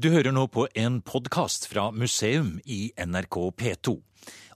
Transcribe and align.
Du 0.00 0.08
hører 0.08 0.32
nå 0.32 0.46
på 0.48 0.62
en 0.72 1.02
podkast 1.04 1.66
fra 1.68 1.90
museum 1.92 2.54
i 2.64 2.94
NRK 2.96 3.36
P2. 3.60 3.92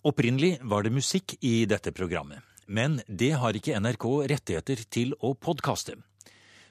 Opprinnelig 0.08 0.54
var 0.64 0.86
det 0.86 0.94
musikk 0.96 1.34
i 1.44 1.66
dette 1.68 1.92
programmet, 1.92 2.40
men 2.64 3.02
det 3.04 3.34
har 3.36 3.52
ikke 3.52 3.76
NRK 3.76 4.06
rettigheter 4.32 4.80
til 4.88 5.12
å 5.20 5.34
podkaste. 5.36 5.98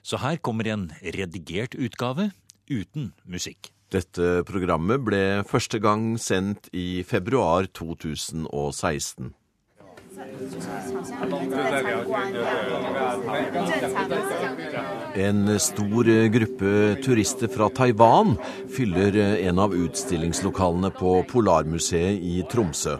Så 0.02 0.18
her 0.18 0.42
kommer 0.42 0.66
en 0.66 0.88
redigert 1.14 1.78
utgave 1.78 2.32
uten 2.66 3.12
musikk. 3.22 3.70
Dette 3.94 4.42
programmet 4.50 4.98
ble 5.06 5.22
første 5.46 5.78
gang 5.78 6.16
sendt 6.18 6.66
i 6.74 7.04
februar 7.06 7.70
2016. 7.70 9.30
En 15.14 15.58
stor 15.60 16.28
gruppe 16.28 16.96
turister 17.04 17.48
fra 17.52 17.68
Taiwan 17.68 18.36
fyller 18.72 19.16
en 19.16 19.58
av 19.60 19.74
utstillingslokalene 19.76 20.90
på 20.96 21.18
Polarmuseet 21.28 22.24
i 22.24 22.38
Tromsø. 22.48 22.96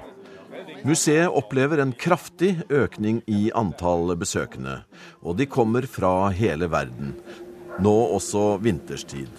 Museet 0.84 1.32
opplever 1.32 1.80
en 1.80 1.94
kraftig 1.96 2.52
økning 2.68 3.22
i 3.24 3.48
antall 3.56 4.12
besøkende, 4.20 4.82
og 5.24 5.38
de 5.40 5.48
kommer 5.48 5.88
fra 5.88 6.28
hele 6.36 6.68
verden. 6.68 7.14
Nå 7.80 7.94
også 8.18 8.58
vinterstid. 8.60 9.30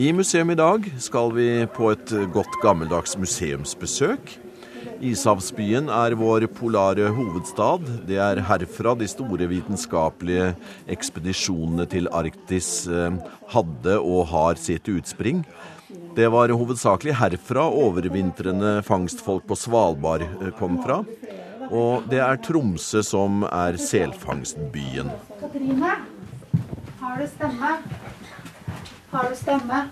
I 0.00 0.14
museum 0.16 0.50
i 0.54 0.56
dag 0.56 0.88
skal 0.96 1.36
vi 1.36 1.50
på 1.76 1.92
et 1.92 2.14
godt 2.32 2.56
gammeldags 2.64 3.18
museumsbesøk. 3.20 4.38
Ishavsbyen 5.02 5.88
er 5.92 6.14
vår 6.18 6.46
polare 6.54 7.08
hovedstad. 7.14 7.86
Det 8.08 8.18
er 8.22 8.40
herfra 8.46 8.94
de 8.98 9.08
store 9.10 9.48
vitenskapelige 9.50 10.52
ekspedisjonene 10.90 11.86
til 11.90 12.10
Arktis 12.14 12.86
eh, 12.86 13.16
hadde 13.52 13.98
og 13.98 14.26
har 14.32 14.60
sitt 14.60 14.88
utspring. 14.92 15.44
Det 16.16 16.28
var 16.32 16.52
hovedsakelig 16.52 17.16
herfra 17.18 17.64
overvintrende 17.68 18.78
fangstfolk 18.86 19.46
på 19.48 19.58
Svalbard 19.58 20.26
eh, 20.28 20.52
kom 20.58 20.78
fra. 20.84 21.02
Og 21.72 22.04
det 22.10 22.20
er 22.20 22.40
Tromsø 22.44 23.00
som 23.06 23.46
er 23.48 23.78
selfangstbyen. 23.80 25.10
Katrine, 25.40 25.96
har 27.00 27.18
du 27.18 27.26
stemme? 27.32 27.74
Har 29.12 29.28
du 29.30 29.36
stemme? 29.40 29.86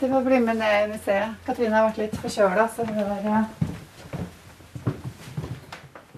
Du 0.00 0.08
får 0.08 0.20
bli 0.24 0.40
med 0.40 0.56
ned 0.56 0.84
i 0.84 0.92
museet. 0.92 1.38
Katrine 1.46 1.72
har 1.78 1.86
vært 1.88 2.00
litt 2.02 2.16
forkjøla, 2.20 2.66
så 2.74 2.84
hun 2.84 2.98
er 3.00 3.46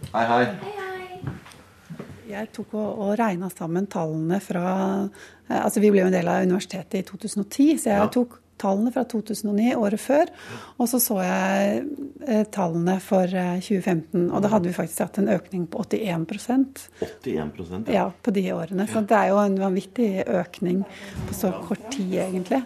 Hei, 0.08 0.24
Hei, 0.24 0.24
hei. 0.26 0.44
hei. 0.64 1.34
Jeg 2.28 2.50
tok 2.56 2.74
og, 2.76 2.88
og 3.04 3.14
regna 3.20 3.48
sammen 3.52 3.86
tallene 3.90 4.40
fra 4.44 4.64
eh, 5.06 5.62
Altså, 5.62 5.80
vi 5.80 5.92
ble 5.94 6.02
jo 6.02 6.10
en 6.10 6.16
del 6.16 6.28
av 6.28 6.42
universitetet 6.48 7.00
i 7.00 7.06
2010, 7.08 7.78
så 7.80 7.92
jeg 7.94 8.02
Ja. 8.02 8.10
tok 8.12 8.36
tallene 8.58 8.90
fra 8.90 9.04
2009, 9.06 9.68
året 9.78 10.00
før. 10.02 10.30
Og 10.82 10.88
så 10.90 10.98
så 11.00 11.20
jeg 11.22 11.84
eh, 12.26 12.42
tallene 12.52 12.96
for 13.00 13.22
eh, 13.30 13.60
2015, 13.62 14.26
og 14.34 14.42
da 14.42 14.50
hadde 14.50 14.66
vi 14.68 14.74
faktisk 14.74 15.04
hatt 15.06 15.20
en 15.22 15.30
økning 15.30 15.68
på 15.70 15.84
81% 15.86 16.88
81% 17.22 17.92
ja, 17.94 18.08
på 18.10 18.34
de 18.34 18.44
årene. 18.52 18.88
Så 18.90 19.04
det 19.06 19.14
er 19.20 19.30
jo 19.30 19.38
en 19.44 19.60
vanvittig 19.62 20.10
økning 20.26 20.82
på 21.28 21.38
så 21.38 21.52
kort 21.68 21.86
tid, 21.94 22.16
egentlig. 22.26 22.64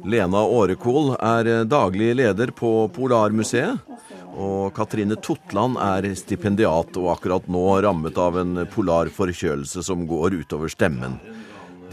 Lena 0.00 0.40
Årekol 0.46 1.16
er 1.20 1.48
eh, 1.50 1.64
daglig 1.68 2.14
leder 2.16 2.52
på 2.56 2.88
Polarmuseet. 2.94 3.82
Og 4.32 4.72
Katrine 4.72 5.18
Totland 5.20 5.76
er 5.76 6.06
stipendiat 6.16 6.96
og 6.96 7.10
akkurat 7.12 7.48
nå 7.52 7.64
rammet 7.84 8.16
av 8.16 8.38
en 8.40 8.62
polar 8.72 9.10
forkjølelse 9.12 9.84
som 9.84 10.06
går 10.08 10.38
utover 10.40 10.72
stemmen. 10.72 11.18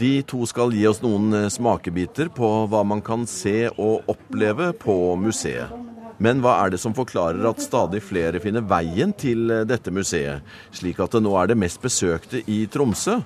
De 0.00 0.22
to 0.24 0.46
skal 0.48 0.72
gi 0.72 0.86
oss 0.88 1.02
noen 1.04 1.34
eh, 1.36 1.50
smakebiter 1.52 2.32
på 2.32 2.48
hva 2.72 2.80
man 2.88 3.04
kan 3.04 3.26
se 3.28 3.68
og 3.74 4.08
oppleve 4.08 4.72
på 4.80 4.96
museet. 5.20 5.76
Men 6.20 6.40
hva 6.44 6.58
er 6.62 6.72
det 6.72 6.80
som 6.80 6.92
forklarer 6.96 7.44
at 7.48 7.62
stadig 7.64 8.02
flere 8.04 8.40
finner 8.44 8.64
veien 8.64 9.12
til 9.12 9.52
eh, 9.52 9.66
dette 9.68 9.92
museet, 9.92 10.40
slik 10.72 11.00
at 11.04 11.12
det 11.16 11.24
nå 11.26 11.36
er 11.36 11.52
det 11.52 11.60
mest 11.60 11.84
besøkte 11.84 12.40
i 12.48 12.62
Tromsø? 12.72 13.20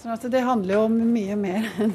Sånn 0.00 0.32
det 0.32 0.44
handler 0.44 0.78
jo 0.78 0.82
om 0.88 0.98
mye 1.12 1.36
mer 1.40 1.68
enn 1.80 1.94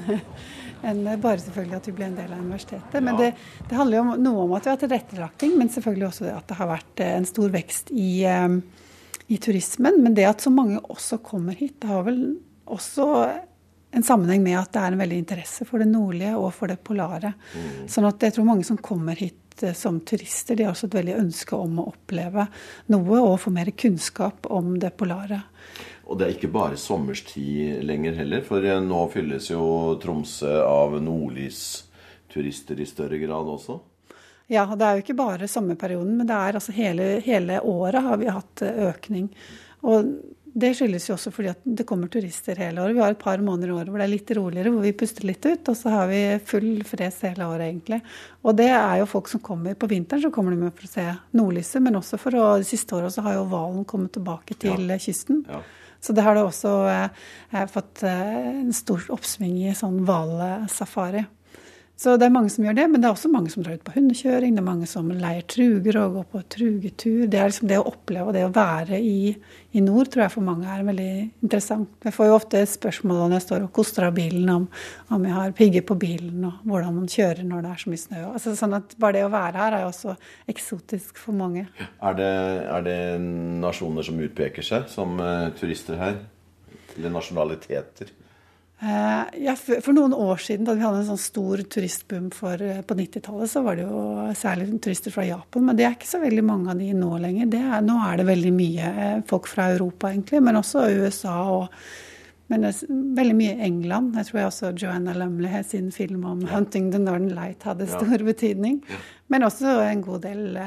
enn 0.83 1.03
bare 1.21 1.41
selvfølgelig 1.43 1.77
at 1.79 1.87
vi 1.89 1.95
ble 1.97 2.05
en 2.09 2.15
del 2.19 2.31
av 2.33 2.39
universitetet. 2.43 3.01
Men 3.03 3.15
Ja. 3.15 3.21
det, 3.21 3.33
det 3.69 3.75
handler 3.79 3.97
jo 3.97 4.03
om, 4.03 4.11
noe 4.23 4.43
om 4.45 4.53
at 4.57 4.65
vi 4.67 4.73
har 4.73 4.81
tilrettelagting, 4.83 5.57
men 5.57 5.69
selvfølgelig 5.69 6.07
også 6.07 6.27
det 6.27 6.35
at 6.37 6.47
det 6.47 6.59
har 6.61 6.71
vært 6.71 7.03
eh, 7.05 7.15
en 7.17 7.25
stor 7.29 7.49
vekst 7.53 7.91
i, 7.91 8.09
eh, 8.23 8.47
i 9.29 9.37
turismen. 9.37 10.01
Men 10.03 10.15
det 10.17 10.25
at 10.29 10.41
så 10.45 10.53
mange 10.53 10.79
også 10.79 11.19
kommer 11.25 11.53
hit, 11.59 11.79
det 11.81 11.91
har 11.91 12.03
vel 12.07 12.23
også 12.69 13.09
en 13.91 14.05
sammenheng 14.05 14.43
med 14.45 14.59
at 14.59 14.71
det 14.75 14.81
er 14.81 14.93
en 14.93 15.01
veldig 15.01 15.17
interesse 15.23 15.65
for 15.65 15.81
det 15.81 15.89
nordlige 15.89 16.35
og 16.37 16.51
for 16.53 16.69
det 16.69 16.77
polare. 16.85 17.33
Sånn 17.89 18.05
at 18.05 18.21
jeg 18.21 18.35
tror 18.35 18.45
mange 18.45 18.67
som 18.67 18.77
kommer 18.77 19.17
hit 19.17 19.63
eh, 19.65 19.73
som 19.73 19.99
turister, 20.05 20.55
de 20.55 20.67
har 20.67 20.75
også 20.75 20.87
et 20.91 20.99
veldig 20.99 21.17
ønske 21.17 21.57
om 21.57 21.79
å 21.81 21.87
oppleve 21.89 22.45
noe 22.93 23.21
og 23.23 23.39
få 23.41 23.53
mer 23.55 23.71
kunnskap 23.73 24.45
om 24.53 24.75
det 24.79 24.93
polare. 24.97 25.41
Og 26.09 26.17
det 26.17 26.25
er 26.25 26.33
ikke 26.33 26.49
bare 26.53 26.79
sommerstid 26.79 27.83
lenger 27.85 28.17
heller, 28.17 28.41
for 28.45 28.65
eh, 28.65 28.81
nå 28.81 29.03
fylles 29.13 29.51
jo 29.51 29.61
Tromsø 30.01 30.55
av 30.65 30.97
nordlysturister 31.05 32.81
i 32.81 32.89
større 32.89 33.21
grad 33.21 33.53
også. 33.53 33.77
Ja, 34.49 34.65
det 34.73 34.85
er 34.85 34.97
jo 34.97 35.03
ikke 35.03 35.19
bare 35.19 35.47
sommerperioden, 35.47 36.17
men 36.17 36.29
det 36.29 36.33
er 36.33 36.57
altså 36.57 36.73
hele, 36.73 37.19
hele 37.21 37.59
året 37.61 38.01
har 38.01 38.17
vi 38.17 38.33
hatt 38.33 38.65
eh, 38.65 38.81
økning. 38.89 39.29
Og 39.85 40.09
det 40.59 40.71
skyldes 40.73 41.05
jo 41.05 41.13
også 41.13 41.29
fordi 41.29 41.51
at 41.51 41.61
det 41.63 41.85
kommer 41.87 42.09
turister 42.09 42.57
hele 42.57 42.81
året. 42.81 42.95
Vi 42.97 43.03
har 43.03 43.13
et 43.13 43.21
par 43.21 43.37
måneder 43.37 43.69
i 43.69 43.75
året 43.77 43.91
hvor 43.91 44.01
det 44.01 44.07
er 44.07 44.13
litt 44.15 44.31
roligere, 44.33 44.71
hvor 44.73 44.81
vi 44.81 44.95
puster 44.97 45.27
litt 45.29 45.45
ut. 45.45 45.69
Og 45.69 45.77
så 45.77 45.93
har 45.93 46.09
vi 46.09 46.21
full 46.49 46.81
fres 46.89 47.21
hele 47.27 47.45
året, 47.45 47.67
egentlig. 47.67 48.01
Og 48.41 48.57
det 48.57 48.71
er 48.73 49.03
jo 49.03 49.09
folk 49.13 49.29
som 49.29 49.43
kommer 49.45 49.77
på 49.77 49.89
vinteren, 49.91 50.25
så 50.25 50.33
kommer 50.33 50.55
de 50.55 50.63
med 50.63 50.73
for 50.73 50.89
å 50.89 50.91
se 50.95 51.05
nordlyset. 51.37 51.83
Men 51.85 52.01
også 52.01 52.17
for 52.21 52.39
å 52.39 52.47
det 52.63 52.69
siste 52.71 52.97
året 52.97 53.13
så 53.13 53.23
har 53.27 53.37
jo 53.37 53.45
hvalen 53.51 53.85
kommet 53.89 54.15
tilbake 54.17 54.57
til 54.57 54.89
ja. 54.89 54.97
kysten. 54.97 55.45
Ja. 55.45 55.61
Så 55.99 56.15
det 56.15 56.23
har 56.23 56.37
det 56.37 56.45
også 56.47 56.73
eh, 56.89 57.65
fått 57.71 58.03
eh, 58.07 58.37
en 58.61 58.73
stor 58.75 59.09
oppsving 59.15 59.57
i 59.67 59.75
sånn 59.75 60.01
hvalsafari. 60.07 61.25
Så 61.99 62.13
det 62.15 62.29
er 62.29 62.31
mange 62.31 62.47
som 62.47 62.63
gjør 62.63 62.77
det, 62.77 62.83
men 62.87 63.01
det 63.01 63.09
er 63.09 63.11
også 63.11 63.27
mange 63.27 63.51
som 63.51 63.63
drar 63.63 63.75
ut 63.75 63.81
på 63.83 63.91
hundekjøring. 63.91 64.53
Det 64.55 64.61
er 64.61 64.67
mange 64.69 64.85
som 64.87 65.09
leier 65.11 65.43
truger 65.51 65.97
og 65.99 66.13
går 66.15 66.27
på 66.31 66.41
trugetur. 66.55 67.25
Det 67.27 67.39
er 67.41 67.49
liksom 67.49 67.67
det 67.67 67.79
å 67.81 67.89
oppleve 67.89 68.31
og 68.31 68.37
det 68.37 68.43
å 68.47 68.53
være 68.55 69.01
i, 69.03 69.33
i 69.75 69.83
nord, 69.83 70.07
tror 70.07 70.23
jeg 70.23 70.33
for 70.37 70.47
mange 70.47 70.69
er 70.71 70.85
veldig 70.87 71.09
interessant. 71.43 71.91
Jeg 72.07 72.15
får 72.15 72.29
jo 72.29 72.37
ofte 72.37 72.61
spørsmål 72.71 73.19
når 73.25 73.35
jeg 73.35 73.45
står 73.49 73.65
og 73.65 73.73
koster 73.75 74.07
av 74.07 74.15
bilen, 74.15 74.47
om, 74.53 74.69
om 75.11 75.27
jeg 75.27 75.35
har 75.35 75.57
pigger 75.57 75.83
på 75.89 75.99
bilen, 75.99 76.47
og 76.47 76.63
hvordan 76.71 76.95
man 77.01 77.11
kjører 77.11 77.43
når 77.49 77.67
det 77.67 77.73
er 77.73 77.83
så 77.83 77.91
mye 77.91 78.03
snø. 78.05 78.23
Altså, 78.29 78.55
sånn 78.61 78.77
at 78.79 78.95
bare 78.95 79.17
det 79.17 79.25
å 79.27 79.33
være 79.35 79.65
her 79.65 79.75
er 79.75 79.83
jo 79.83 79.91
også 79.91 80.15
eksotisk 80.55 81.19
for 81.19 81.35
mange. 81.35 81.65
Er 81.83 82.15
det, 82.15 82.31
er 82.77 82.87
det 82.87 82.99
nasjoner 83.59 84.07
som 84.07 84.23
utpeker 84.23 84.71
seg 84.71 84.87
som 84.95 85.19
uh, 85.19 85.51
turister 85.59 85.99
her? 85.99 86.23
Eller 86.95 87.11
nasjonaliteter? 87.11 88.15
Eh, 88.81 89.23
ja, 89.43 89.55
for, 89.59 89.91
noen 89.91 90.13
år 90.15 90.39
siden, 90.39 90.63
da 90.67 90.73
vi 90.77 90.83
hadde 90.85 91.01
en 91.01 91.09
sånn 91.09 91.19
stor 91.19 91.59
turistboom 91.67 92.29
for, 92.31 92.61
eh, 92.63 92.79
på 92.81 92.95
90-tallet, 92.95 93.51
så 93.51 93.63
var 93.63 93.75
det 93.75 93.83
jo 93.83 94.03
særlig 94.39 94.69
turister 94.79 95.11
fra 95.11 95.25
Japan. 95.27 95.65
Men 95.67 95.75
det 95.75 95.85
er 95.85 95.97
ikke 95.97 96.07
så 96.07 96.21
veldig 96.23 96.45
mange 96.47 96.71
av 96.71 96.79
de 96.79 96.93
nå 96.95 97.09
lenger. 97.19 97.49
Det 97.51 97.59
er, 97.59 97.81
nå 97.83 97.97
er 98.05 98.21
det 98.21 98.27
veldig 98.29 98.53
mye 98.55 98.91
eh, 99.05 99.17
folk 99.27 99.49
fra 99.51 99.67
Europa, 99.73 100.13
egentlig. 100.13 100.39
Men 100.45 100.61
også 100.61 100.87
USA 100.95 101.41
og 101.57 101.67
men 102.49 102.63
det 102.63 102.69
er 102.71 102.87
veldig 103.13 103.33
mye 103.37 103.57
England. 103.61 104.15
Jeg 104.17 104.25
tror 104.25 104.37
jeg 104.39 104.47
også 104.49 104.69
Joanna 104.81 105.13
Lumley 105.13 105.63
sin 105.63 105.91
film 105.93 106.23
om 106.25 106.39
'Hunting 106.41 106.89
the 106.91 106.97
Northern 106.97 107.29
Light' 107.29 107.61
hadde 107.61 107.85
Ja. 107.85 107.99
stor 107.99 108.17
betydning. 108.25 108.81
Men 109.29 109.43
også 109.43 109.69
en 109.85 110.01
god 110.01 110.21
del 110.21 110.57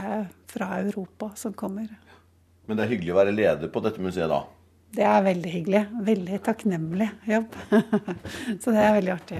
fra 0.46 0.78
Europa 0.78 1.32
som 1.34 1.52
kommer. 1.52 1.88
Men 2.68 2.76
det 2.76 2.84
er 2.84 2.96
hyggelig 2.96 3.10
å 3.10 3.18
være 3.18 3.34
leder 3.34 3.68
på 3.68 3.82
dette 3.82 3.98
museet, 3.98 4.28
da. 4.28 4.44
Det 4.92 5.04
er 5.08 5.22
veldig 5.24 5.50
hyggelig. 5.52 5.82
Veldig 6.04 6.38
takknemlig 6.44 7.08
jobb. 7.28 7.54
Så 8.60 8.74
det 8.74 8.82
er 8.82 8.96
veldig 8.98 9.14
artig. 9.14 9.38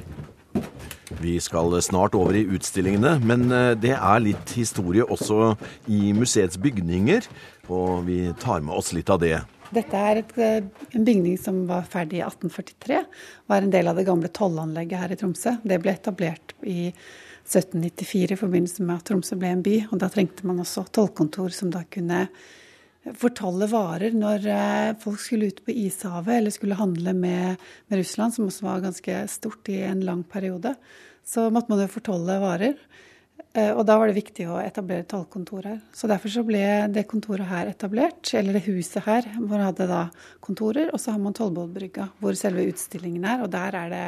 Vi 1.21 1.35
skal 1.45 1.75
snart 1.85 2.17
over 2.17 2.37
i 2.39 2.47
utstillingene, 2.57 3.19
men 3.27 3.45
eh, 3.53 3.73
det 3.79 3.93
er 3.99 4.23
litt 4.25 4.55
historie 4.57 5.05
også 5.05 5.53
i 5.93 6.15
museets 6.17 6.57
bygninger. 6.63 7.29
Og 7.69 8.07
vi 8.09 8.23
tar 8.41 8.65
med 8.65 8.79
oss 8.79 8.95
litt 8.97 9.13
av 9.13 9.21
det. 9.23 9.43
Dette 9.73 10.01
er 10.09 10.23
et, 10.23 10.33
eh, 10.41 10.89
en 10.97 11.05
bygning 11.05 11.37
som 11.41 11.63
var 11.69 11.85
ferdig 11.89 12.23
i 12.23 12.25
1843. 12.25 13.03
Var 13.53 13.63
en 13.67 13.77
del 13.77 13.93
av 13.93 14.01
det 14.01 14.07
gamle 14.09 14.33
tollanlegget 14.33 15.05
her 15.05 15.13
i 15.13 15.21
Tromsø. 15.21 15.59
Det 15.65 15.81
ble 15.85 15.93
etablert 15.93 16.57
i 16.65 16.91
1794 17.45 18.33
i 18.33 18.41
forbindelse 18.41 18.89
med 18.89 18.99
at 18.99 19.07
Tromsø 19.11 19.37
ble 19.41 19.53
en 19.53 19.65
by. 19.65 19.79
Og 19.91 20.01
da 20.01 20.09
trengte 20.13 20.49
man 20.49 20.65
også 20.65 20.89
tollkontor 20.97 21.53
som 21.53 21.73
da 21.73 21.85
kunne 21.93 22.27
fortolle 23.19 23.67
varer 23.67 24.15
når 24.15 24.45
eh, 24.47 24.91
folk 25.03 25.21
skulle 25.21 25.51
ut 25.51 25.63
på 25.67 25.75
ishavet 25.75 26.37
eller 26.37 26.55
skulle 26.55 26.79
handle 26.79 27.15
med, 27.17 27.63
med 27.91 27.99
Russland, 27.99 28.35
som 28.35 28.47
også 28.47 28.67
var 28.67 28.85
ganske 28.85 29.17
stort 29.29 29.71
i 29.73 29.81
en 29.89 30.05
lang 30.07 30.23
periode. 30.23 30.77
Så 31.27 31.49
måtte 31.51 31.73
man 31.73 31.83
jo 31.83 31.91
fortolle 31.91 32.39
varer. 32.43 32.77
Eh, 33.55 33.73
Og 33.75 33.85
da 33.87 33.99
var 33.99 34.09
det 34.09 34.21
viktig 34.21 34.47
å 34.49 34.61
etablere 34.63 35.07
tollkontor 35.11 35.67
her. 35.67 35.81
Så 35.93 36.09
derfor 36.11 36.33
så 36.33 36.45
ble 36.47 36.63
det 36.95 37.09
kontoret 37.11 37.51
her 37.51 37.73
etablert, 37.73 38.31
eller 38.39 38.57
det 38.57 38.67
huset 38.69 39.03
her, 39.05 39.27
hvor 39.41 39.59
det 39.59 39.67
hadde 39.73 39.89
da 39.91 40.03
kontorer. 40.41 40.93
Og 40.93 41.03
så 41.03 41.13
har 41.13 41.21
man 41.23 41.35
Tollbåtbrygga, 41.37 42.09
hvor 42.23 42.39
selve 42.39 42.69
utstillingen 42.71 43.27
er. 43.29 43.43
Og 43.45 43.51
der 43.53 43.77
er 43.83 43.91
det 43.93 44.07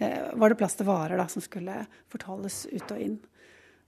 eh, 0.00 0.32
var 0.32 0.48
det 0.48 0.58
plass 0.58 0.78
til 0.80 0.88
varer 0.88 1.20
da, 1.20 1.28
som 1.28 1.44
skulle 1.44 1.84
fortales 2.12 2.64
ut 2.72 2.88
og 2.96 3.04
inn. 3.04 3.20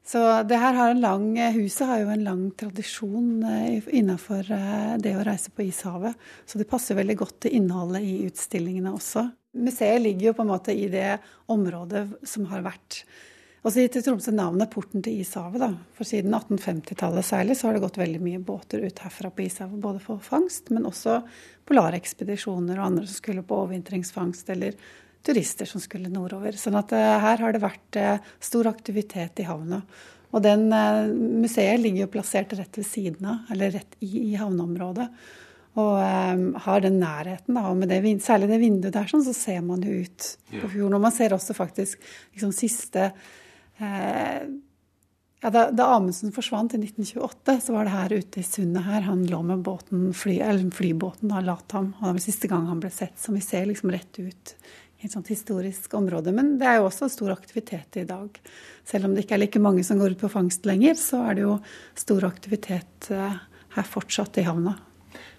Så 0.05 0.21
det 0.45 0.59
her 0.61 0.77
har 0.77 0.91
en 0.93 1.01
lang, 1.01 1.29
Huset 1.55 1.89
har 1.89 2.03
jo 2.03 2.11
en 2.13 2.25
lang 2.27 2.43
tradisjon 2.61 3.41
innenfor 3.89 4.51
det 5.01 5.15
å 5.17 5.23
reise 5.25 5.49
på 5.49 5.65
ishavet. 5.65 6.19
Så 6.45 6.61
det 6.61 6.69
passer 6.69 6.99
veldig 6.99 7.17
godt 7.23 7.39
til 7.47 7.57
innholdet 7.57 8.05
i 8.05 8.19
utstillingene 8.27 8.93
også. 8.93 9.25
Museet 9.57 10.03
ligger 10.05 10.29
jo 10.29 10.35
på 10.37 10.45
en 10.45 10.53
måte 10.53 10.75
i 10.77 10.91
det 10.93 11.15
området 11.55 12.05
som 12.29 12.45
har 12.53 12.67
vært 12.67 13.01
og 13.65 13.73
så 13.73 13.81
gitt 13.81 13.97
Tromsø 14.05 14.33
navnet 14.37 14.69
Porten 14.69 15.01
til 15.01 15.23
ishavet. 15.23 15.63
da. 15.63 15.71
For 15.97 16.05
siden 16.05 16.35
1850-tallet 16.37 17.25
særlig 17.25 17.57
så 17.57 17.67
har 17.67 17.77
det 17.77 17.85
gått 17.87 17.97
veldig 17.97 18.21
mye 18.21 18.41
båter 18.45 18.83
ut 18.85 18.99
herfra 19.01 19.31
på 19.33 19.47
ishavet. 19.47 19.81
Både 19.81 20.03
for 20.05 20.21
fangst, 20.21 20.69
men 20.69 20.85
også 20.85 21.23
polarekspedisjoner 21.65 22.77
og 22.77 22.91
andre 22.91 23.07
som 23.09 23.17
skulle 23.17 23.45
på 23.47 23.63
overvintringsfangst, 23.63 24.53
eller 24.53 24.77
turister 25.25 25.69
som 25.69 25.83
skulle 25.83 26.13
nordover. 26.13 26.57
Sånn 26.59 26.79
at 26.81 26.93
uh, 26.97 27.05
her 27.25 27.45
har 27.45 27.55
det 27.55 27.63
vært 27.63 28.01
uh, 28.01 28.35
stor 28.43 28.71
aktivitet 28.71 29.43
i 29.43 29.49
havna. 29.49 29.83
Og 30.35 30.43
den 30.45 30.67
uh, 30.73 31.07
museet 31.45 31.81
ligger 31.83 32.05
jo 32.05 32.13
plassert 32.17 32.53
rett 32.59 32.81
ved 32.81 32.89
siden 32.89 33.31
av, 33.31 33.55
eller 33.55 33.75
rett 33.79 33.97
i, 34.05 34.11
i 34.31 34.35
havneområdet. 34.41 35.09
Og 35.75 35.95
um, 35.99 36.43
har 36.67 36.85
den 36.85 37.01
nærheten. 37.03 37.57
Da, 37.57 37.69
og 37.71 37.81
med 37.81 37.91
det, 37.91 38.03
særlig 38.23 38.53
det 38.53 38.61
vinduet 38.63 38.95
der, 38.95 39.09
sånn, 39.11 39.25
så 39.27 39.35
ser 39.35 39.65
man 39.67 39.83
jo 39.83 40.05
ut 40.05 40.29
på 40.53 40.69
fjorden. 40.69 41.01
Og 41.01 41.03
man 41.09 41.15
ser 41.15 41.35
også 41.35 41.57
faktisk 41.57 41.99
liksom, 42.35 42.55
siste 42.55 43.11
Eh, 43.79 44.43
ja, 45.41 45.51
da, 45.51 45.71
da, 45.71 45.87
Amundsen 45.97 46.33
forsvant 46.33 46.75
i 46.75 46.79
1928, 46.81 47.59
så 47.61 47.75
var 47.75 47.85
det 47.85 47.95
her 47.95 48.15
ute 48.15 48.41
i 48.41 48.47
sundet 48.47 48.87
her 48.87 49.05
han 49.09 49.27
lå 49.29 49.43
med 49.45 49.65
båten, 49.67 50.07
fly, 50.17 50.39
eller 50.41 50.71
flybåten 50.73 51.33
da 51.33 51.43
Latham. 51.45 51.93
Og 51.99 52.07
det 52.07 52.15
var 52.17 52.25
siste 52.25 52.51
gang 52.51 52.69
han 52.71 52.81
ble 52.81 52.93
sett, 52.95 53.19
som 53.21 53.37
vi 53.37 53.43
ser 53.45 53.69
liksom 53.69 53.93
rett 53.93 54.21
ut 54.23 54.55
et 55.09 55.15
sånt 55.15 55.31
historisk 55.33 55.95
område. 55.99 56.33
Men 56.35 56.55
det 56.61 56.69
er 56.69 56.79
jo 56.81 56.89
også 56.89 57.11
stor 57.13 57.35
aktivitet 57.35 57.99
i 58.01 58.07
dag. 58.09 58.41
Selv 58.89 59.09
om 59.09 59.15
det 59.15 59.25
ikke 59.25 59.39
er 59.39 59.45
like 59.45 59.63
mange 59.63 59.85
som 59.87 60.01
går 60.01 60.17
ut 60.17 60.25
på 60.25 60.33
fangst 60.33 60.67
lenger, 60.69 60.99
så 61.01 61.25
er 61.29 61.39
det 61.39 61.47
jo 61.47 61.59
stor 61.99 62.29
aktivitet 62.29 63.11
eh, 63.15 63.41
her 63.77 63.89
fortsatt 63.89 64.41
i 64.41 64.47
havna. 64.49 64.77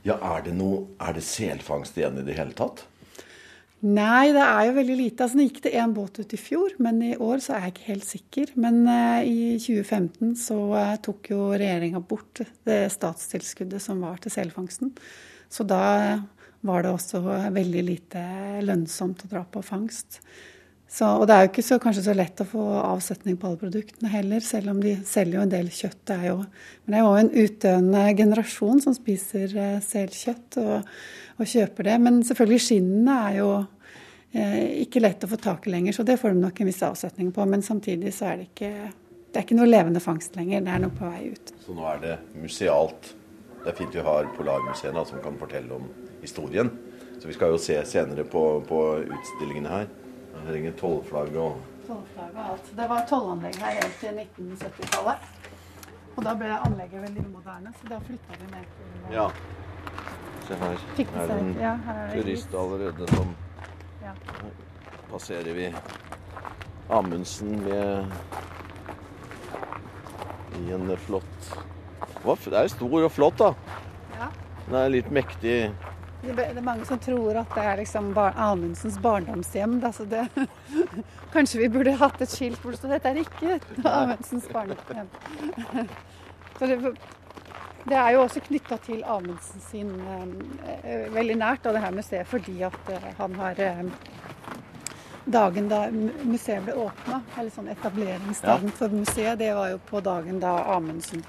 Ja, 0.05 0.19
Er 0.21 0.43
det, 0.45 0.53
noe, 0.55 0.85
er 1.01 1.17
det 1.17 1.23
selfangst 1.25 1.97
igjen 1.97 2.21
i 2.21 2.25
det 2.27 2.37
hele 2.37 2.53
tatt? 2.57 2.85
Nei, 3.85 4.31
det 4.33 4.41
er 4.41 4.69
jo 4.69 4.75
veldig 4.77 4.95
lite. 4.97 5.25
Altså, 5.25 5.37
Nå 5.37 5.45
gikk 5.45 5.59
det 5.65 5.75
én 5.77 5.93
båt 5.93 6.17
ut 6.17 6.31
i 6.33 6.39
fjor, 6.39 6.73
men 6.81 7.01
i 7.05 7.11
år 7.21 7.41
så 7.43 7.53
er 7.53 7.65
jeg 7.65 7.73
ikke 7.73 7.89
helt 7.91 8.07
sikker. 8.07 8.53
Men 8.61 8.79
uh, 8.87 9.21
i 9.21 9.57
2015 9.61 10.31
så 10.41 10.57
uh, 10.73 10.95
tok 11.05 11.29
jo 11.33 11.49
regjeringa 11.53 12.01
bort 12.01 12.41
det 12.65 12.79
statstilskuddet 12.93 13.83
som 13.83 14.01
var 14.05 14.21
til 14.23 14.33
selfangsten. 14.33 14.93
Så 15.53 15.67
da 15.69 15.81
uh, 16.15 16.23
var 16.65 16.83
det 16.85 16.91
også 16.95 17.21
veldig 17.53 17.85
lite 17.85 18.25
lønnsomt 18.65 19.25
å 19.25 19.31
dra 19.31 19.45
på 19.47 19.63
fangst. 19.65 20.19
Så, 20.95 21.07
og 21.09 21.25
det 21.27 21.35
er 21.35 21.43
jo 21.43 21.49
ikke 21.49 21.65
så, 21.65 21.77
kanskje 21.81 22.05
så 22.05 22.13
lett 22.15 22.41
å 22.43 22.47
få 22.47 22.63
avsetning 22.79 23.39
på 23.41 23.49
alle 23.49 23.59
produktene 23.59 24.11
heller, 24.13 24.43
selv 24.45 24.71
om 24.71 24.81
de 24.83 24.93
selger 25.07 25.39
jo 25.39 25.45
en 25.45 25.51
del 25.51 25.71
kjøtt. 25.73 26.01
Det 26.07 26.17
er 26.17 26.27
jo, 26.29 26.37
men 26.85 26.93
det 26.93 26.99
er 26.99 27.05
jo 27.05 27.21
en 27.21 27.31
utdøende 27.43 28.03
generasjon 28.21 28.83
som 28.85 28.95
spiser 28.95 29.55
selkjøtt 29.83 30.59
og, 30.61 30.91
og 31.35 31.49
kjøper 31.51 31.89
det. 31.89 31.95
Men 32.05 32.21
selvfølgelig 32.27 32.67
skinnene 32.67 33.17
er 33.29 33.39
jo 33.41 33.49
Eh, 34.35 34.81
ikke 34.83 34.99
lett 34.99 35.23
å 35.23 35.29
få 35.31 35.37
tak 35.39 35.67
i 35.67 35.71
lenger, 35.71 35.95
så 35.95 36.03
det 36.03 36.17
får 36.19 36.33
de 36.33 36.41
nok 36.41 36.57
en 36.59 36.67
viss 36.67 36.81
avsetning 36.83 37.29
på. 37.31 37.43
Men 37.47 37.61
samtidig 37.63 38.11
så 38.17 38.33
er 38.33 38.41
det 38.41 38.47
ikke, 38.49 38.71
det 39.31 39.39
er 39.39 39.45
ikke 39.45 39.55
noe 39.55 39.69
levende 39.69 40.01
fangst 40.03 40.35
lenger. 40.35 40.65
Det 40.65 40.73
er 40.73 40.81
noe 40.83 40.95
på 40.95 41.07
vei 41.07 41.29
ut. 41.31 41.53
Så 41.63 41.75
nå 41.77 41.85
er 41.93 42.01
det 42.01 42.15
musealt. 42.41 43.13
Det 43.61 43.71
er 43.71 43.77
fint 43.77 43.95
vi 43.95 44.03
har 44.03 44.27
polarmuseene 44.35 45.05
som 45.07 45.23
kan 45.23 45.39
fortelle 45.39 45.77
om 45.77 45.87
historien. 46.25 46.71
Så 47.19 47.29
vi 47.29 47.37
skal 47.37 47.53
jo 47.53 47.61
se 47.61 47.77
senere 47.87 48.25
på, 48.27 48.43
på 48.67 48.81
utstillingene 49.05 49.71
her. 49.71 49.87
Her 50.35 50.51
henger 50.51 50.75
tollflagg 50.81 51.37
og 51.39 51.63
Tollflagg 51.85 52.33
og 52.33 52.45
alt. 52.51 52.69
Det 52.77 52.85
var 52.89 53.03
tollanlegg 53.09 53.57
her 53.61 53.75
helt 53.79 53.99
til 54.01 54.19
1970-tallet. 54.23 55.27
Og 56.15 56.23
da 56.23 56.33
ble 56.39 56.47
anlegget 56.55 57.03
veldig 57.03 57.25
moderne, 57.27 57.73
så 57.75 57.89
da 57.91 57.99
flytta 58.07 58.39
vi 58.39 58.49
ned 58.53 58.69
til 58.77 59.15
Ja. 59.15 59.27
Se 60.45 60.55
her. 60.61 60.81
Her 60.97 61.21
er 61.21 61.37
en 61.37 61.55
ja, 61.59 61.73
turist 62.13 62.53
allerede 62.53 63.07
som 63.07 63.31
ja. 64.03 64.13
passerer 65.11 65.53
vi 65.57 65.71
Amundsen 66.89 67.63
med 67.65 68.11
i 70.61 70.71
en 70.71 70.97
flott 70.97 71.49
Det 72.45 72.53
er 72.53 72.67
stor 72.67 73.03
og 73.03 73.11
flott, 73.11 73.39
da. 73.39 73.51
Ja. 74.19 74.29
Den 74.67 74.77
er 74.79 74.93
litt 74.93 75.11
mektig. 75.13 75.57
Det 76.25 76.45
er 76.45 76.61
mange 76.65 76.85
som 76.89 76.99
tror 76.99 77.37
at 77.41 77.51
det 77.53 77.63
er 77.63 77.77
liksom 77.81 78.13
Amundsens 78.17 78.97
barndomshjem. 79.01 79.77
Altså 79.85 80.05
det, 80.09 80.25
kanskje 81.35 81.59
vi 81.61 81.69
burde 81.69 81.97
hatt 81.99 82.21
et 82.21 82.31
skilt 82.31 82.61
hvor 82.61 82.71
det 82.71 82.79
står 82.79 82.95
'Dette 82.95 83.09
er 83.09 83.21
ikke 83.21 83.59
Amundsens 83.85 84.47
barndomshjem'. 84.53 85.87
det, 86.59 86.95
det 87.85 87.97
er 88.01 88.15
jo 88.15 88.23
også 88.23 88.41
knytta 88.41 88.77
til 88.81 89.03
Amundsen 89.05 89.61
sin 89.61 89.91
eh, 90.01 91.13
veldig 91.13 91.35
nært, 91.37 91.65
av 91.65 91.75
det 91.75 91.81
her 91.83 91.91
museet, 91.93 92.27
fordi 92.27 92.61
at 92.65 92.89
eh, 92.89 93.11
han 93.19 93.35
har 93.37 93.59
eh, 93.61 93.83
Dagen 95.25 95.67
da 95.69 95.87
museet 95.89 96.61
ble 96.67 96.75
åpna, 96.77 97.19
eller 97.33 97.49
sånn 97.49 97.69
etableringsdagen 97.73 98.69
ja. 98.69 98.75
for 98.77 98.93
museet, 98.93 99.39
det 99.39 99.55
var 99.57 99.71
jo 99.71 99.79
på 99.89 100.01
dagen 100.05 100.37
da 100.37 100.51
Amundsen 100.75 101.23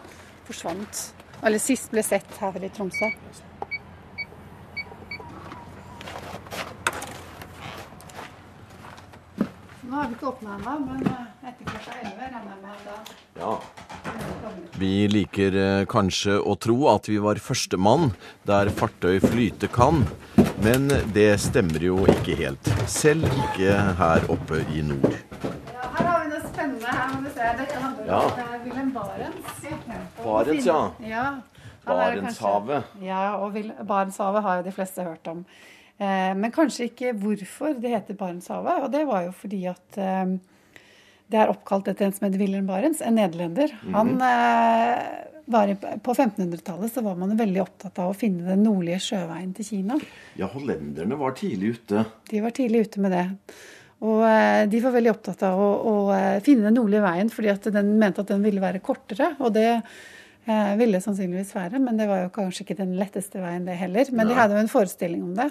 forsvant. 0.45 1.01
Eller 1.41 1.61
sist 1.61 1.89
ble 1.93 2.05
sett 2.05 2.37
her 2.41 2.57
i 2.61 2.69
Tromsø. 2.69 3.09
Nå 9.81 9.97
har 9.97 10.06
vi 10.06 10.06
ikke 10.17 10.31
åpna 10.33 10.57
ennå, 10.57 10.75
men 10.87 11.07
eh, 11.07 11.49
etter 11.51 11.69
klokka 11.69 11.95
11 12.01 12.21
regner 12.23 12.53
jeg 12.53 12.61
med 12.65 12.85
da 12.87 12.97
ja. 13.37 13.55
Vi 14.81 14.93
liker 15.13 15.57
eh, 15.61 15.83
kanskje 15.93 16.39
å 16.41 16.55
tro 16.61 16.77
at 16.93 17.09
vi 17.11 17.19
var 17.21 17.41
førstemann 17.43 18.11
der 18.49 18.71
fartøy 18.79 19.19
flyte 19.21 19.69
kan, 19.73 20.05
men 20.65 20.89
det 21.13 21.29
stemmer 21.45 21.85
jo 21.85 22.01
ikke 22.15 22.39
helt. 22.41 22.73
Selv 22.89 23.29
ikke 23.29 23.77
her 24.01 24.25
oppe 24.33 24.63
i 24.73 24.85
nord. 24.87 25.13
Ja, 25.13 25.85
her 25.99 26.09
har 26.09 26.25
vi 26.25 26.33
noe 26.33 26.43
spennende. 26.47 26.97
Her 26.97 27.13
må 27.13 27.23
du 27.27 27.31
se. 27.35 27.53
Dette 27.61 27.85
handler 27.85 28.11
ja. 28.11 28.23
om 28.25 28.43
eh, 28.47 28.59
Wilhelm 28.65 28.93
Barents. 28.97 29.63
Barents, 30.23 30.67
ja. 30.73 30.81
ja. 31.05 31.29
Barentshavet. 31.87 32.93
Ja, 33.05 33.23
og 33.39 33.57
Barentshavet 33.87 34.43
har 34.49 34.61
jo 34.61 34.67
de 34.67 34.75
fleste 34.75 35.05
hørt 35.07 35.29
om. 35.31 35.45
Eh, 35.97 36.33
men 36.37 36.53
kanskje 36.53 36.91
ikke 36.91 37.15
hvorfor 37.17 37.79
det 37.81 37.95
heter 37.95 38.19
Barentshavet. 38.19 38.85
Og 38.85 38.93
det 38.93 39.07
var 39.09 39.27
jo 39.29 39.35
fordi 39.37 39.65
at 39.71 40.01
det 41.27 41.39
er 41.41 41.51
oppkalt 41.51 41.89
etter 41.91 42.07
en 42.07 42.15
som 42.15 42.29
heter 42.29 42.43
Wilhelm 42.43 42.69
Barents, 42.69 43.01
en 43.03 43.19
nederlender. 43.19 43.73
-hmm. 43.81 43.95
Han 43.95 44.21
eh, 44.23 44.99
var 45.45 45.75
På 46.03 46.15
1500-tallet 46.15 46.93
så 46.93 47.01
var 47.01 47.15
man 47.15 47.37
veldig 47.37 47.63
opptatt 47.63 47.99
av 47.99 48.11
å 48.11 48.15
finne 48.15 48.49
den 48.49 48.63
nordlige 48.63 48.99
sjøveien 48.99 49.55
til 49.55 49.65
Kina. 49.65 49.99
Ja, 50.35 50.47
hollenderne 50.47 51.17
var 51.17 51.31
tidlig 51.31 51.69
ute. 51.69 52.05
De 52.31 52.41
var 52.41 52.51
tidlig 52.51 52.81
ute 52.81 53.01
med 53.01 53.13
det. 53.13 53.31
Og 54.01 54.27
eh, 54.27 54.67
de 54.69 54.81
var 54.81 54.93
veldig 54.93 55.11
opptatt 55.11 55.43
av 55.43 55.61
å, 55.61 55.71
å, 55.91 55.95
eh, 56.15 56.43
finne 56.43 56.67
den 56.67 56.75
nordlige 56.75 57.03
veien, 57.03 57.31
fordi 57.31 57.49
at 57.49 57.71
den 57.73 57.99
mente 57.99 58.21
at 58.21 58.29
den 58.29 58.43
ville 58.43 58.61
være 58.61 58.83
kortere. 58.83 59.37
Og 59.39 59.55
det 59.55 59.83
eh, 60.47 60.77
ville 60.77 61.01
sannsynligvis 61.01 61.55
være, 61.55 61.79
men 61.79 61.97
det 61.97 62.07
var 62.07 62.23
jo 62.25 62.35
kanskje 62.35 62.67
ikke 62.67 62.83
den 62.83 62.97
letteste 62.99 63.41
veien, 63.41 63.65
det 63.65 63.79
heller. 63.79 64.05
Men 64.13 64.27
Nei. 64.27 64.35
de 64.35 64.41
hadde 64.41 64.55
jo 64.55 64.65
en 64.67 64.75
forestilling 64.75 65.23
om 65.23 65.35
det. 65.35 65.51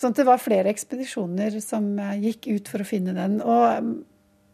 Sånn 0.00 0.14
at 0.14 0.22
det 0.22 0.28
var 0.28 0.40
flere 0.40 0.72
ekspedisjoner 0.72 1.58
som 1.64 1.92
eh, 2.00 2.16
gikk 2.30 2.48
ut 2.54 2.70
for 2.72 2.80
å 2.80 2.88
finne 2.88 3.16
den. 3.16 3.40
Og 3.44 3.90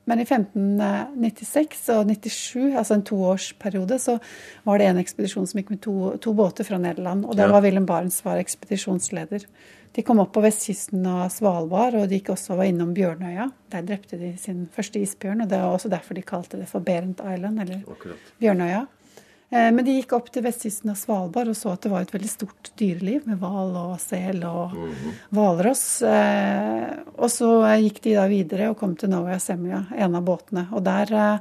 men 0.06 0.20
i 0.22 0.24
1596 0.24 1.80
og 1.96 2.10
97, 2.12 2.76
altså 2.78 2.94
en 2.94 3.02
toårsperiode, 3.08 3.96
så 3.98 4.12
var 4.62 4.78
det 4.78 4.86
en 4.86 5.00
ekspedisjon 5.02 5.48
som 5.50 5.58
gikk 5.58 5.72
med 5.74 5.80
to, 5.82 5.94
to 6.22 6.34
båter 6.38 6.66
fra 6.68 6.78
Nederland. 6.78 7.26
Og 7.26 7.34
der 7.34 7.50
var 7.50 7.64
Wilhelm 7.64 7.88
Barents 7.88 8.20
var 8.22 8.38
ekspedisjonsleder. 8.38 9.48
De 9.96 10.04
kom 10.06 10.20
opp 10.22 10.30
på 10.36 10.44
vestkysten 10.44 11.02
av 11.10 11.24
Svalbard, 11.34 11.98
og 11.98 12.06
de 12.06 12.20
gikk 12.20 12.30
også 12.36 12.54
var 12.54 12.70
innom 12.70 12.92
Bjørnøya. 12.94 13.48
Der 13.74 13.86
drepte 13.88 14.20
de 14.20 14.30
sin 14.38 14.68
første 14.70 15.02
isbjørn, 15.02 15.42
og 15.42 15.50
det 15.50 15.58
var 15.64 15.74
også 15.74 15.90
derfor 15.90 16.14
de 16.14 16.22
kalte 16.28 16.60
det 16.60 16.68
for 16.70 16.86
Berent 16.86 17.24
Island, 17.26 17.64
eller 17.66 17.82
Akkurat. 17.96 18.30
Bjørnøya. 18.38 18.84
Eh, 19.50 19.70
men 19.72 19.84
de 19.86 19.94
gikk 20.00 20.16
opp 20.16 20.30
til 20.34 20.42
vestkysten 20.46 20.90
av 20.90 20.98
Svalbard 20.98 21.52
og 21.52 21.58
så 21.58 21.74
at 21.76 21.86
det 21.86 21.92
var 21.92 22.02
et 22.02 22.14
veldig 22.14 22.30
stort 22.30 22.72
dyreliv 22.80 23.28
med 23.30 23.38
hval 23.42 23.76
og 23.78 23.94
sel 24.02 24.42
og 24.48 24.74
hvalross. 25.30 26.02
Mm 26.02 26.08
-hmm. 26.10 27.00
Og 27.16 27.30
så 27.30 27.76
gikk 27.78 28.02
de 28.02 28.14
da 28.14 28.26
videre 28.26 28.70
og 28.70 28.78
kom 28.78 28.96
til 28.96 29.10
Novaya 29.10 29.38
Semlja, 29.38 29.84
en 29.96 30.14
av 30.14 30.22
båtene. 30.22 30.66
Og 30.72 30.82
der 30.82 31.12
eh, 31.12 31.38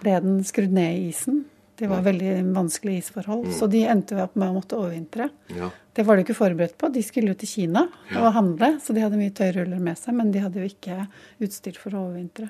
ble 0.00 0.20
den 0.20 0.44
skrudd 0.44 0.72
ned 0.72 0.94
i 0.96 1.08
isen. 1.08 1.44
Det 1.76 1.88
var 1.90 2.00
veldig 2.06 2.30
vanskelige 2.56 3.02
isforhold. 3.02 3.46
Mm. 3.50 3.52
Så 3.52 3.66
de 3.68 3.82
endte 3.84 4.16
opp 4.22 4.36
med 4.38 4.48
å 4.48 4.54
måtte 4.56 4.78
overvintre. 4.78 5.28
Ja. 5.52 5.68
Det 5.96 6.04
var 6.04 6.16
de 6.16 6.24
ikke 6.24 6.36
forberedt 6.36 6.76
på. 6.80 6.88
De 6.92 7.02
skulle 7.04 7.32
jo 7.32 7.36
til 7.40 7.50
Kina 7.50 7.82
ja. 8.10 8.22
og 8.22 8.30
handle, 8.36 8.70
så 8.84 8.96
de 8.96 9.02
hadde 9.04 9.20
mye 9.20 9.34
tøyruller 9.36 9.82
med 9.82 10.00
seg. 10.00 10.16
Men 10.16 10.32
de 10.32 10.40
hadde 10.44 10.62
jo 10.62 10.70
ikke 10.70 11.06
utstyr 11.44 11.76
for 11.80 11.92
å 11.92 12.06
overvintre. 12.06 12.48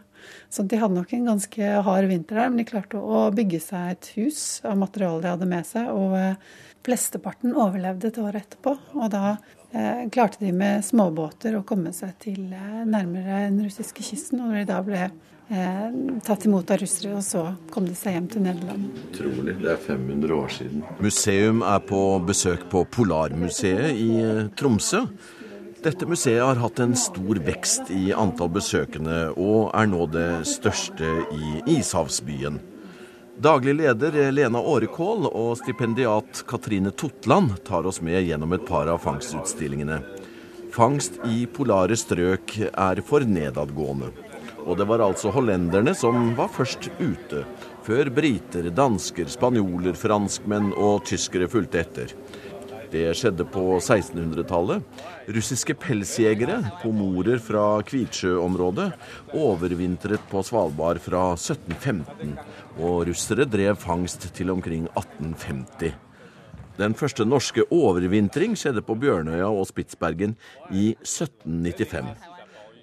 Så 0.50 0.62
de 0.66 0.78
hadde 0.78 0.98
nok 0.98 1.14
en 1.14 1.28
ganske 1.32 1.72
hard 1.88 2.10
vinter 2.10 2.38
der, 2.38 2.52
men 2.52 2.62
de 2.62 2.68
klarte 2.70 3.02
å 3.02 3.26
bygge 3.34 3.62
seg 3.66 3.92
et 3.96 4.10
hus 4.16 4.40
av 4.66 4.78
materialet 4.78 5.26
de 5.26 5.34
hadde 5.34 5.50
med 5.56 5.68
seg. 5.68 5.90
Og 5.94 6.16
eh, 6.18 6.56
flesteparten 6.86 7.54
overlevde 7.54 8.12
et 8.12 8.22
år 8.22 8.40
etterpå. 8.44 8.76
Og 8.94 9.10
da 9.14 9.36
eh, 9.72 10.06
klarte 10.14 10.42
de 10.42 10.54
med 10.54 10.86
småbåter 10.86 11.58
å 11.58 11.66
komme 11.66 11.94
seg 11.94 12.14
til 12.22 12.44
eh, 12.54 12.82
nærmere 12.86 13.48
den 13.48 13.62
russiske 13.66 14.06
kysten. 14.06 14.42
Og 14.42 14.52
når 14.52 14.62
de 14.62 14.68
da 14.70 14.82
ble 14.86 15.08
eh, 15.48 15.88
tatt 16.26 16.44
imot 16.48 16.70
av 16.70 16.80
russere, 16.82 17.14
og 17.16 17.24
så 17.24 17.42
kom 17.72 17.86
de 17.88 17.94
seg 17.98 18.16
hjem 18.16 18.28
til 18.32 18.44
Nederland. 18.46 18.90
Utrolig. 19.10 19.56
Det 19.62 19.72
er 19.72 19.80
500 19.86 20.36
år 20.36 20.54
siden. 20.58 20.84
Museum 21.02 21.64
er 21.66 21.82
på 21.86 22.02
besøk 22.26 22.68
på 22.72 22.84
Polarmuseet 22.96 23.90
i 23.94 24.10
eh, 24.22 24.44
Tromsø. 24.58 25.06
Dette 25.86 26.06
museet 26.08 26.42
har 26.42 26.58
hatt 26.58 26.80
en 26.82 26.96
stor 26.98 27.38
vekst 27.46 27.92
i 27.94 28.08
antall 28.16 28.50
besøkende, 28.56 29.28
og 29.38 29.70
er 29.76 29.86
nå 29.90 30.08
det 30.10 30.30
største 30.50 31.12
i 31.36 31.60
ishavsbyen. 31.76 32.58
Daglig 33.38 33.74
leder 33.76 34.14
Lena 34.32 34.62
Årekål 34.64 35.28
og 35.28 35.58
stipendiat 35.60 36.40
Katrine 36.48 36.90
Totland 36.90 37.58
tar 37.68 37.84
oss 37.86 38.00
med 38.00 38.24
gjennom 38.24 38.56
et 38.56 38.64
par 38.64 38.88
av 38.88 39.02
fangstutstillingene. 39.04 40.00
Fangst 40.72 41.20
i 41.28 41.44
polare 41.46 41.98
strøk 42.00 42.56
er 42.72 43.02
for 43.04 43.24
nedadgående. 43.28 44.08
Og 44.66 44.74
det 44.78 44.86
var 44.90 45.04
altså 45.04 45.30
hollenderne 45.30 45.94
som 45.94 46.32
var 46.38 46.50
først 46.50 46.88
ute, 46.98 47.44
før 47.86 48.10
briter, 48.10 48.66
dansker, 48.74 49.30
spanjoler, 49.30 49.94
franskmenn 49.94 50.72
og 50.74 51.04
tyskere 51.06 51.46
fulgte 51.50 51.84
etter. 51.84 52.14
Det 52.90 53.04
skjedde 53.18 53.46
på 53.50 53.62
1600-tallet. 53.78 54.82
Russiske 55.34 55.74
pelsjegere, 55.82 56.58
pomorer 56.82 57.40
fra 57.42 57.64
Kvitsjø-området, 57.86 58.92
overvintret 59.34 60.22
på 60.30 60.42
Svalbard 60.46 61.02
fra 61.02 61.28
1715, 61.34 62.36
og 62.78 63.06
russere 63.10 63.46
drev 63.50 63.78
fangst 63.82 64.28
til 64.38 64.54
omkring 64.54 64.86
1850. 64.94 65.94
Den 66.76 66.94
første 66.94 67.24
norske 67.24 67.64
overvintring 67.72 68.54
skjedde 68.58 68.84
på 68.84 68.98
Bjørnøya 69.00 69.48
og 69.48 69.66
Spitsbergen 69.70 70.36
i 70.70 70.90
1795. 71.00 72.35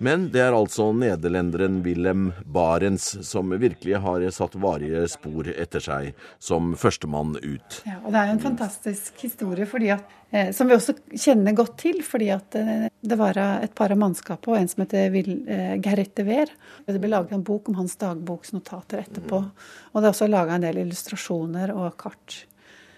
Men 0.04 0.26
det 0.34 0.42
er 0.44 0.56
altså 0.56 0.90
nederlenderen 0.96 1.78
Wilhelm 1.86 2.32
Barents 2.44 3.06
som 3.24 3.54
virkelig 3.56 4.02
har 4.04 4.26
satt 4.36 4.58
varige 4.60 5.06
spor 5.12 5.48
etter 5.48 5.84
seg 5.84 6.26
som 6.44 6.74
førstemann 6.80 7.38
ut. 7.40 7.80
Ja, 7.88 8.02
og 8.02 8.12
Det 8.12 8.20
er 8.20 8.34
en 8.34 8.44
fantastisk 8.44 9.24
historie 9.24 9.68
at, 9.96 10.04
eh, 10.32 10.52
som 10.52 10.68
vi 10.68 10.76
også 10.76 10.98
kjenner 11.16 11.56
godt 11.56 11.78
til. 11.78 12.04
fordi 12.04 12.30
at 12.36 12.56
eh, 12.56 12.90
Det 13.02 13.18
var 13.18 13.38
et 13.38 13.76
par 13.76 13.92
av 13.92 13.98
mannskapet 13.98 14.48
og 14.48 14.58
en 14.58 14.68
som 14.68 14.84
heter 14.84 15.10
Vil, 15.12 15.46
eh, 15.48 15.80
Gerrit 15.80 16.16
de 16.16 16.24
Weer. 16.24 16.48
Det 16.86 17.00
ble 17.00 17.10
laget 17.10 17.32
en 17.32 17.44
bok 17.44 17.70
om 17.70 17.76
hans 17.76 17.96
dagboksnotater 17.96 19.06
etterpå. 19.06 19.40
Mm. 19.40 19.52
Og 19.94 20.02
det 20.02 20.08
er 20.08 20.14
også 20.14 20.30
laga 20.30 20.56
en 20.56 20.68
del 20.68 20.84
illustrasjoner 20.84 21.72
og 21.72 21.96
kart. 21.98 22.44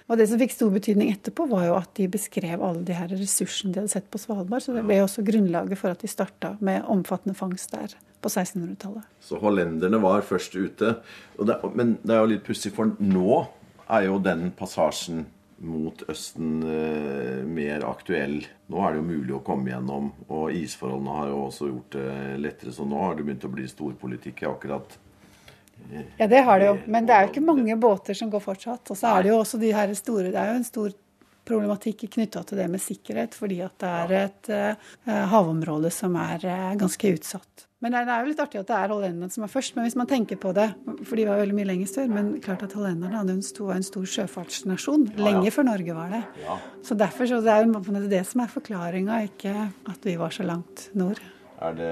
Og 0.05 0.19
det 0.19 0.27
som 0.29 0.37
fikk 0.37 0.53
stor 0.53 0.69
betydning 0.73 1.09
etterpå, 1.09 1.47
var 1.49 1.63
jo 1.65 1.77
at 1.79 1.89
de 1.97 2.05
beskrev 2.13 2.61
alle 2.61 2.83
de 2.85 2.93
her 2.93 3.09
ressursene 3.09 3.73
de 3.73 3.81
hadde 3.81 3.93
sett 3.95 4.09
på 4.13 4.21
Svalbard. 4.21 4.61
Så 4.61 4.75
det 4.75 4.83
ble 4.85 4.99
også 5.01 5.25
grunnlaget 5.25 5.81
for 5.81 5.95
at 5.95 6.03
de 6.03 6.09
starta 6.11 6.53
med 6.65 6.85
omfattende 6.91 7.37
fangst 7.37 7.73
der 7.73 7.95
på 8.21 8.29
1600-tallet. 8.29 9.05
Så 9.25 9.39
hollenderne 9.41 10.01
var 10.03 10.25
først 10.25 10.57
ute. 10.57 10.97
Det, 11.39 11.57
men 11.73 11.97
det 12.03 12.13
er 12.13 12.21
jo 12.21 12.33
litt 12.35 12.45
pussig, 12.45 12.73
for 12.75 12.93
nå 13.01 13.39
er 13.85 14.05
jo 14.07 14.19
den 14.21 14.51
passasjen 14.57 15.25
mot 15.65 16.01
Østen 16.11 16.59
eh, 16.67 17.41
mer 17.47 17.85
aktuell. 17.87 18.43
Nå 18.69 18.81
er 18.83 18.93
det 18.93 19.01
jo 19.01 19.07
mulig 19.07 19.35
å 19.37 19.43
komme 19.45 19.71
gjennom, 19.71 20.11
og 20.27 20.53
isforholdene 20.53 21.17
har 21.17 21.31
jo 21.31 21.41
også 21.47 21.71
gjort 21.71 21.97
det 21.97 22.13
lettere. 22.43 22.75
Så 22.75 22.85
nå 22.85 23.01
har 23.01 23.17
det 23.17 23.25
begynt 23.25 23.47
å 23.47 23.53
bli 23.53 23.65
storpolitikk 23.71 24.45
akkurat 24.51 24.97
ja, 26.17 26.27
det 26.27 26.43
har 26.47 26.61
det 26.61 26.69
jo. 26.69 26.75
Men 26.91 27.07
det 27.07 27.15
er 27.15 27.25
jo 27.25 27.33
ikke 27.33 27.45
mange 27.45 27.77
båter 27.79 28.17
som 28.17 28.31
går 28.33 28.43
fortsatt. 28.43 28.91
Og 28.91 28.99
så 28.99 29.13
er 29.13 29.25
det 29.25 29.33
jo 29.33 29.39
også 29.41 29.61
de 29.61 29.73
her 29.75 29.93
store 29.97 30.31
Det 30.31 30.39
er 30.41 30.53
jo 30.53 30.61
en 30.61 30.67
stor 30.67 30.95
problematikk 31.45 32.07
knytta 32.15 32.41
til 32.47 32.57
det 32.57 32.65
med 32.73 32.81
sikkerhet, 32.81 33.35
fordi 33.37 33.61
at 33.61 33.77
det 33.81 33.93
er 34.01 34.13
et 34.23 34.49
uh, 34.49 35.13
havområde 35.29 35.91
som 35.93 36.17
er 36.17 36.41
uh, 36.41 36.73
ganske 36.79 37.11
utsatt. 37.17 37.67
Men 37.85 37.93
det 37.93 38.01
er 38.09 38.23
jo 38.23 38.31
litt 38.31 38.39
artig 38.41 38.57
at 38.63 38.69
det 38.71 38.77
er 38.79 38.89
hollenderne 38.89 39.29
som 39.29 39.43
er 39.45 39.51
først. 39.51 39.75
Men 39.75 39.85
hvis 39.85 39.97
man 39.99 40.09
tenker 40.09 40.39
på 40.41 40.55
det, 40.57 40.71
for 41.05 41.19
de 41.19 41.27
var 41.27 41.37
veldig 41.37 41.57
mye 41.57 41.67
lenger 41.69 41.91
sør, 41.91 42.09
men 42.09 42.31
klart 42.41 42.63
at 42.65 42.73
hollenderne 42.73 43.19
hadde 43.19 43.35
en 43.35 43.45
stor, 43.45 43.75
en 43.75 43.85
stor 43.85 44.07
sjøfartsnasjon 44.09 45.05
lenge 45.19 45.53
før 45.53 45.67
Norge 45.69 45.97
var 45.97 46.15
det. 46.15 46.23
Så 46.87 46.97
derfor 46.97 47.29
så 47.29 47.43
det 47.45 47.53
er 47.53 47.67
jo 47.67 48.09
det 48.09 48.23
som 48.25 48.41
er 48.41 48.49
forklaringa, 48.55 49.21
ikke 49.29 49.53
at 49.91 50.07
vi 50.07 50.17
var 50.17 50.33
så 50.33 50.47
langt 50.47 50.89
nord. 50.97 51.21
Det, 51.55 51.91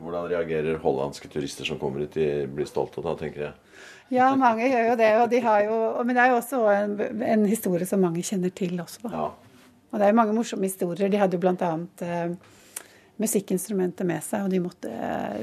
hvordan 0.00 0.30
reagerer 0.30 0.80
hollandske 0.82 1.28
turister 1.28 1.68
som 1.68 1.78
kommer 1.80 2.04
hit? 2.04 2.16
De 2.16 2.46
blir 2.48 2.68
stolte 2.68 3.04
da, 3.04 3.12
tenker 3.18 3.46
jeg. 3.48 3.52
Ja, 4.12 4.30
mange 4.36 4.68
gjør 4.68 4.92
jo 4.92 4.96
det. 5.00 5.10
Og 5.20 5.28
de 5.32 5.40
har 5.44 5.66
jo, 5.66 5.76
men 6.04 6.16
det 6.16 6.24
er 6.24 6.32
jo 6.32 6.40
også 6.40 6.62
en, 6.72 6.96
en 7.24 7.44
historie 7.48 7.88
som 7.88 8.02
mange 8.04 8.24
kjenner 8.24 8.52
til 8.56 8.80
også. 8.80 9.08
Ja. 9.12 9.28
Og 9.92 10.00
det 10.00 10.06
er 10.06 10.12
jo 10.12 10.18
mange 10.18 10.36
morsomme 10.36 10.68
historier. 10.68 11.12
De 11.12 11.20
hadde 11.20 11.36
jo 11.36 11.42
bl.a. 11.42 11.72
Eh, 12.04 12.34
musikkinstrumenter 13.20 14.08
med 14.08 14.24
seg, 14.24 14.46
og 14.46 14.52
de 14.52 14.60
måtte 14.64 14.88
eh, 14.90 15.42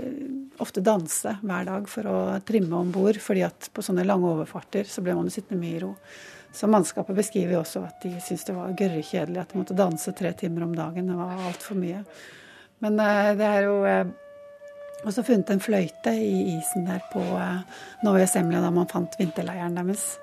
ofte 0.62 0.84
danse 0.84 1.36
hver 1.42 1.70
dag 1.70 1.86
for 1.90 2.10
å 2.10 2.18
trimme 2.46 2.82
om 2.82 2.90
bord. 2.94 3.22
fordi 3.22 3.46
at 3.46 3.70
på 3.74 3.86
sånne 3.86 4.08
lange 4.08 4.34
overfarter 4.34 4.90
så 4.90 5.06
ble 5.06 5.16
man 5.18 5.30
jo 5.30 5.38
sittende 5.38 5.62
mye 5.62 5.78
i 5.78 5.84
ro. 5.86 5.94
Så 6.52 6.68
mannskapet 6.68 7.16
beskriver 7.16 7.54
jo 7.56 7.62
også 7.62 7.84
at 7.86 8.02
de 8.02 8.16
syntes 8.18 8.48
det 8.48 8.58
var 8.58 8.74
gørrekjedelig 8.74 9.42
at 9.44 9.54
de 9.54 9.62
måtte 9.62 9.78
danse 9.78 10.14
tre 10.18 10.34
timer 10.34 10.66
om 10.66 10.74
dagen. 10.76 11.12
Det 11.12 11.18
var 11.20 11.46
altfor 11.52 11.78
mye. 11.78 12.02
Men 12.84 13.00
uh, 13.00 13.32
det 13.38 13.48
er 13.48 13.68
jo 13.68 13.80
uh, 13.84 15.08
også 15.08 15.26
funnet 15.28 15.52
en 15.54 15.64
fløyte 15.64 16.14
i 16.16 16.56
isen 16.58 16.88
der 16.88 17.04
på 17.12 17.22
uh, 17.22 17.60
Semla, 18.02 18.28
Semlja 18.28 18.64
da 18.64 18.72
man 18.74 18.90
fant 18.92 19.20
vinterleiren 19.20 19.76
deres. 19.80 20.16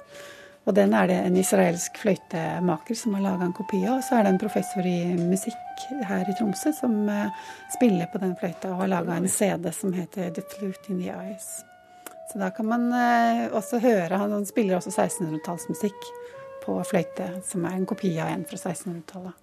Og 0.67 0.75
den 0.75 0.97
er 0.99 1.07
det 1.07 1.21
en 1.23 1.37
israelsk 1.39 2.01
fløytemaker 2.03 2.99
som 2.99 3.15
har 3.15 3.23
laga 3.23 3.47
en 3.47 3.55
kopi 3.55 3.85
av. 3.85 4.01
Og 4.01 4.03
så 4.03 4.17
er 4.17 4.27
det 4.27 4.33
en 4.33 4.41
professor 4.43 4.89
i 4.89 5.15
musikk 5.21 5.85
her 6.09 6.27
i 6.27 6.35
Tromsø 6.35 6.73
som 6.75 7.05
spiller 7.71 8.09
på 8.11 8.19
den 8.19 8.35
fløyta 8.41 8.73
og 8.73 8.81
har 8.81 8.91
laga 8.91 9.15
en 9.15 9.31
CD 9.31 9.71
som 9.71 9.95
heter 9.95 10.33
The 10.35 10.43
Flute 10.57 10.91
in 10.91 11.05
the 11.05 11.15
Eyes. 11.15 11.61
Så 12.33 12.43
da 12.43 12.51
kan 12.51 12.67
man 12.67 12.89
også 13.55 13.79
høre 13.79 14.19
Han 14.19 14.43
spiller 14.51 14.81
også 14.81 14.91
1600-tallsmusikk 14.91 16.11
på 16.65 16.81
fløyte, 16.91 17.31
som 17.47 17.63
er 17.65 17.79
en 17.79 17.87
kopi 17.87 18.17
av 18.19 18.35
en 18.35 18.43
fra 18.51 18.59
1600-tallet. 18.59 19.39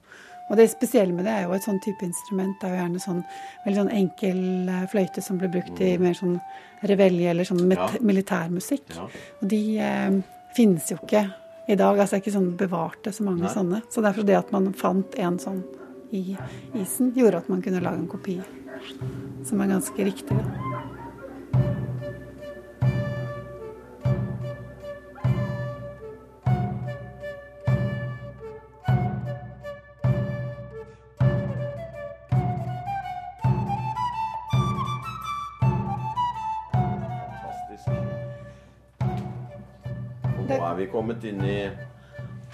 Og 0.51 0.59
det 0.59 0.67
spesielle 0.71 1.15
med 1.15 1.25
det 1.27 1.33
er 1.33 1.45
jo 1.45 1.55
et 1.55 1.65
sånn 1.65 1.79
type 1.83 2.05
instrument. 2.05 2.57
Det 2.59 2.67
er 2.67 2.75
jo 2.75 2.81
gjerne 2.81 3.03
sånn 3.03 3.21
veldig 3.65 3.79
sånn 3.79 3.93
enkel 3.99 4.41
eh, 4.73 4.83
fløyte 4.91 5.23
som 5.23 5.39
blir 5.41 5.51
brukt 5.53 5.79
i 5.79 5.93
mm. 5.95 6.03
mer 6.03 6.17
sånn 6.19 6.35
revelje 6.91 7.29
eller 7.31 7.47
sånn 7.47 7.63
ja. 7.71 7.87
militærmusikk. 8.03 8.91
Ja. 8.97 9.07
Og 9.39 9.47
de 9.53 9.61
eh, 9.79 10.19
finnes 10.57 10.91
jo 10.91 10.99
ikke 10.99 11.23
i 11.67 11.77
dag. 11.79 11.95
Altså 11.95 12.15
det 12.15 12.19
er 12.19 12.25
ikke 12.25 12.35
sånn 12.35 12.51
bevarte 12.59 13.15
så 13.15 13.25
mange 13.27 13.47
Nei. 13.47 13.53
sånne. 13.55 13.81
Så 13.93 14.03
derfor 14.05 14.27
det 14.27 14.37
at 14.41 14.51
man 14.55 14.73
fant 14.77 15.15
en 15.21 15.39
sånn 15.41 15.63
i 16.13 16.35
isen, 16.77 17.09
gjorde 17.17 17.39
at 17.41 17.47
man 17.49 17.63
kunne 17.65 17.81
lage 17.81 18.03
en 18.03 18.09
kopi 18.11 18.35
som 19.47 19.63
er 19.63 19.71
ganske 19.71 20.05
riktig. 20.05 20.37
Da. 20.37 20.92
Vi 40.83 40.91
kommet 40.91 41.25
inn 41.27 41.41
i 41.47 41.57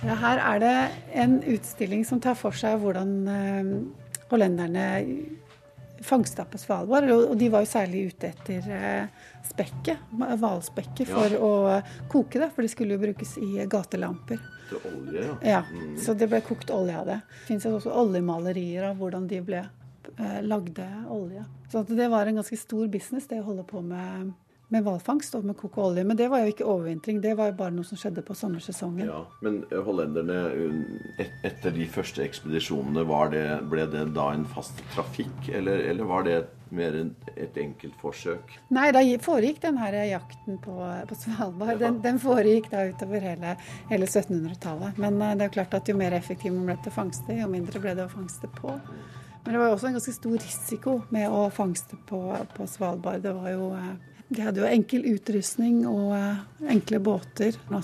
ja, 0.06 0.16
Her 0.16 0.40
er 0.54 0.62
det 0.64 0.76
en 1.20 1.40
utstilling 1.44 2.06
som 2.08 2.22
tar 2.24 2.38
for 2.40 2.56
seg 2.56 2.80
hvordan 2.80 3.16
eh, 3.28 3.72
hollenderne 4.30 4.86
fangsta 6.02 6.46
på 6.46 6.58
Svalbard. 6.58 7.10
Og 7.12 7.38
de 7.38 7.50
var 7.52 7.66
jo 7.66 7.72
særlig 7.72 8.06
ute 8.14 8.32
etter 8.32 8.70
eh, 8.76 9.26
spekket, 9.50 10.06
hvalspekket, 10.12 11.10
for 11.10 11.36
ja. 11.36 11.42
å 11.44 12.08
koke 12.12 12.42
det. 12.42 12.52
For 12.56 12.66
det 12.66 12.72
skulle 12.74 12.96
jo 12.96 13.04
brukes 13.04 13.36
i 13.44 13.66
gatelamper. 13.70 14.42
Til 14.70 14.88
olje, 14.92 15.26
ja. 15.26 15.38
ja 15.50 15.62
mm. 15.66 15.96
Så 16.02 16.16
det 16.18 16.30
ble 16.32 16.42
kokt 16.46 16.72
olje 16.74 16.98
av 17.00 17.10
det. 17.10 17.20
Det 17.42 17.48
fins 17.52 17.68
også 17.70 17.94
oljemalerier 18.04 18.92
av 18.92 19.00
hvordan 19.02 19.28
de 19.30 19.42
ble 19.46 19.64
eh, 19.66 20.40
lagde 20.46 20.88
olje. 21.12 21.46
Så 21.72 21.84
det 21.90 22.10
var 22.12 22.30
en 22.30 22.40
ganske 22.42 22.60
stor 22.60 22.88
business, 22.92 23.28
det 23.30 23.42
å 23.44 23.50
holde 23.52 23.68
på 23.68 23.84
med 23.86 24.32
med 24.74 24.86
hvalfangst 24.86 25.36
og 25.38 25.48
med 25.50 25.58
kokeolje. 25.58 26.04
Men 26.06 26.18
det 26.18 26.30
var 26.32 26.44
jo 26.44 26.54
ikke 26.54 26.68
overvintring, 26.68 27.22
det 27.24 27.36
var 27.38 27.52
jo 27.52 27.58
bare 27.60 27.74
noe 27.74 27.88
som 27.88 28.00
skjedde 28.00 28.24
på 28.26 28.36
sommersesongen. 28.38 29.08
Ja, 29.10 29.24
Men 29.42 29.64
hollenderne, 29.74 30.38
hollenderne, 30.54 31.28
etter 31.48 31.74
de 31.76 31.88
første 31.90 32.24
ekspedisjonene, 32.26 33.06
det, 33.34 33.44
ble 33.72 33.86
det 33.90 34.06
da 34.16 34.30
en 34.34 34.46
fast 34.54 34.82
trafikk? 34.94 35.50
Eller, 35.50 35.86
eller 35.90 36.10
var 36.10 36.26
det 36.28 36.40
mer 36.76 36.96
et 37.34 37.58
enkelt 37.58 37.96
forsøk? 38.02 38.54
Nei, 38.76 38.90
da 38.94 39.02
foregikk 39.24 39.62
den 39.64 39.80
her 39.82 39.98
jakten 40.06 40.60
på, 40.62 40.76
på 41.10 41.18
Svalbard. 41.18 41.80
Den, 41.82 42.02
den, 42.06 42.20
foregikk 42.22 42.70
da 42.74 42.86
utover 42.90 43.26
hele, 43.26 43.56
hele 43.90 44.10
1700-tallet. 44.10 45.00
Men 45.02 45.22
eh, 45.22 45.38
det 45.40 45.48
er 45.48 45.56
klart 45.60 45.74
at 45.78 45.90
jo 45.90 45.98
mer 45.98 46.14
effektiv 46.18 46.54
man 46.54 46.70
ble 46.70 46.78
til 46.84 46.94
å 46.94 47.00
fangste, 47.00 47.40
jo 47.40 47.50
mindre 47.50 47.82
ble 47.82 47.96
det 47.98 48.06
å 48.06 48.12
fangste 48.12 48.52
på. 48.60 48.76
Men 49.46 49.56
det 49.56 49.62
var 49.62 49.72
jo 49.72 49.76
også 49.78 49.90
en 49.90 49.98
ganske 49.98 50.14
stor 50.14 50.38
risiko 50.38 50.96
med 51.16 51.32
å 51.34 51.48
fangste 51.54 51.98
på, 52.10 52.22
på 52.54 52.70
Svalbard. 52.70 53.24
Det 53.24 53.34
var 53.34 53.54
jo 53.56 53.72
eh, 53.74 54.19
de 54.30 54.44
hadde 54.46 54.62
jo 54.62 54.70
enkel 54.70 55.08
utrustning 55.10 55.82
og 55.90 56.14
uh, 56.14 56.42
enkle 56.70 57.00
båter. 57.02 57.56
Uh, 57.72 57.80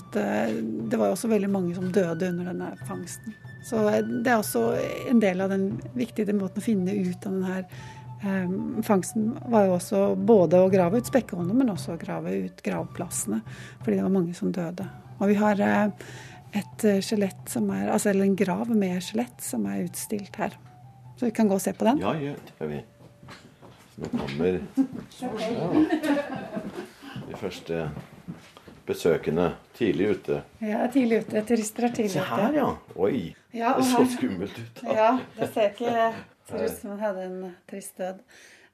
det 0.86 0.98
var 0.98 1.10
også 1.10 1.30
veldig 1.30 1.50
mange 1.50 1.74
som 1.74 1.90
døde 1.90 2.30
under 2.30 2.52
denne 2.52 2.70
fangsten. 2.86 3.34
Så 3.66 3.82
det 3.82 4.30
er 4.30 4.38
også 4.38 4.62
en 5.10 5.20
del 5.22 5.42
av 5.42 5.50
den 5.50 5.72
viktige 5.98 6.36
måten 6.38 6.62
å 6.62 6.66
finne 6.66 6.94
ut 6.94 7.26
av 7.26 7.40
denne 7.40 8.82
fangsten. 8.86 9.32
var 9.50 9.66
jo 9.66 9.74
også 9.74 10.04
både 10.16 10.60
å 10.62 10.70
grave 10.70 11.02
ut 11.02 11.10
spekkehåndene, 11.10 11.58
men 11.58 11.72
også 11.74 11.96
å 11.96 11.98
grave 12.00 12.32
ut 12.46 12.62
gravplassene. 12.64 13.42
Fordi 13.82 13.98
det 13.98 14.06
var 14.06 14.14
mange 14.14 14.38
som 14.38 14.54
døde. 14.54 14.86
Og 15.18 15.32
vi 15.32 15.36
har 15.42 15.60
et 15.66 16.86
skjelett 17.04 17.50
som 17.50 17.68
er 17.74 17.90
Altså 17.90 18.14
en 18.14 18.38
grav 18.38 18.70
med 18.70 19.02
skjelett 19.02 19.42
som 19.42 19.66
er 19.66 19.82
utstilt 19.84 20.38
her. 20.38 20.54
Så 21.18 21.26
vi 21.26 21.34
kan 21.34 21.50
gå 21.50 21.58
og 21.58 21.64
se 21.66 21.74
på 21.74 21.90
den. 21.90 22.06
Ja, 22.06 22.14
ja, 22.14 22.38
det 22.38 22.54
kan 22.60 22.70
vi. 22.70 22.84
Nå 23.96 24.10
kommer 24.12 24.60
ja. 24.76 25.84
de 27.26 27.36
første 27.40 27.90
besøkende 28.86 29.50
tidlig 29.74 30.10
ute. 30.16 30.42
Ja, 30.60 30.86
tidlig 30.92 31.24
ute. 31.24 31.42
Turister 31.48 31.88
er 31.88 31.94
tidlig 31.96 32.12
ute. 32.12 32.26
Se 32.26 32.26
her, 32.28 32.58
ja. 32.60 32.68
Oi. 32.96 33.22
Ja, 33.56 33.72
det 33.78 33.86
så 33.88 34.04
skummelt 34.16 34.58
ut. 34.58 34.82
Da. 34.82 34.98
Ja, 34.98 35.08
det 35.38 35.48
ser 35.54 35.72
ikke 35.72 36.12
ut 36.52 36.76
som 36.76 36.92
han 36.92 37.00
hadde 37.02 37.24
en 37.30 37.40
trist 37.70 37.96
død. 37.98 38.20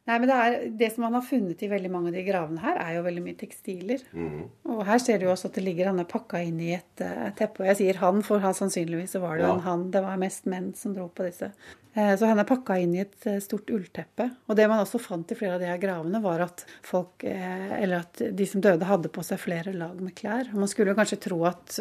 Nei, 0.02 0.16
men 0.18 0.26
det, 0.26 0.36
er, 0.36 0.54
det, 0.74 0.88
som 0.90 1.04
man 1.06 1.14
har 1.14 1.22
funnet 1.22 1.60
i 1.62 1.68
veldig 1.70 1.90
mange 1.94 2.10
av 2.10 2.16
de 2.16 2.24
gravene 2.26 2.62
her, 2.64 2.80
er 2.82 2.96
jo 2.96 3.04
veldig 3.04 3.22
mye 3.22 3.38
tekstiler. 3.38 4.02
Mm. 4.10 4.40
Og 4.74 4.80
her 4.88 4.98
ser 4.98 5.22
du 5.22 5.28
også 5.30 5.52
at 5.52 5.60
det 5.60 5.62
ligger 5.62 5.92
han 5.92 6.02
er 6.02 6.08
pakka 6.10 6.40
inn 6.42 6.58
i 6.58 6.72
et 6.74 7.04
uh, 7.04 7.28
teppe. 7.38 7.62
Og 7.62 7.70
jeg 7.70 7.78
sier 7.78 8.00
han, 8.02 8.18
for 8.26 8.42
han 8.42 8.56
sannsynligvis 8.58 9.14
så 9.14 9.22
var 9.22 9.38
det 9.38 9.46
jo 9.46 9.52
ja. 9.52 9.60
en 9.60 9.64
han. 9.68 9.84
Det 9.94 10.02
var 10.02 10.18
mest 10.18 10.50
menn 10.50 10.72
som 10.78 10.96
dro 10.96 11.06
på 11.06 11.28
disse. 11.28 11.52
Uh, 11.92 12.14
så 12.16 12.30
han 12.30 12.40
er 12.40 12.48
pakka 12.48 12.78
inn 12.80 12.96
i 12.96 13.02
et 13.04 13.28
uh, 13.28 13.38
stort 13.44 13.70
ullteppe. 13.74 14.30
Og 14.48 14.58
det 14.58 14.66
man 14.70 14.82
også 14.84 15.00
fant 15.02 15.32
i 15.32 15.38
flere 15.38 15.58
av 15.58 15.62
de 15.62 15.70
her 15.70 15.80
gravene, 15.82 16.22
var 16.24 16.46
at 16.46 16.66
folk, 16.86 17.24
eller 17.24 18.02
at 18.02 18.22
de 18.32 18.48
som 18.48 18.64
døde, 18.64 18.88
hadde 18.88 19.12
på 19.12 19.24
seg 19.26 19.40
flere 19.42 19.74
lag 19.76 19.96
med 20.00 20.16
klær. 20.18 20.50
Man 20.56 20.70
skulle 20.70 20.92
jo 20.92 20.98
kanskje 20.98 21.20
tro 21.28 21.42
at 21.48 21.78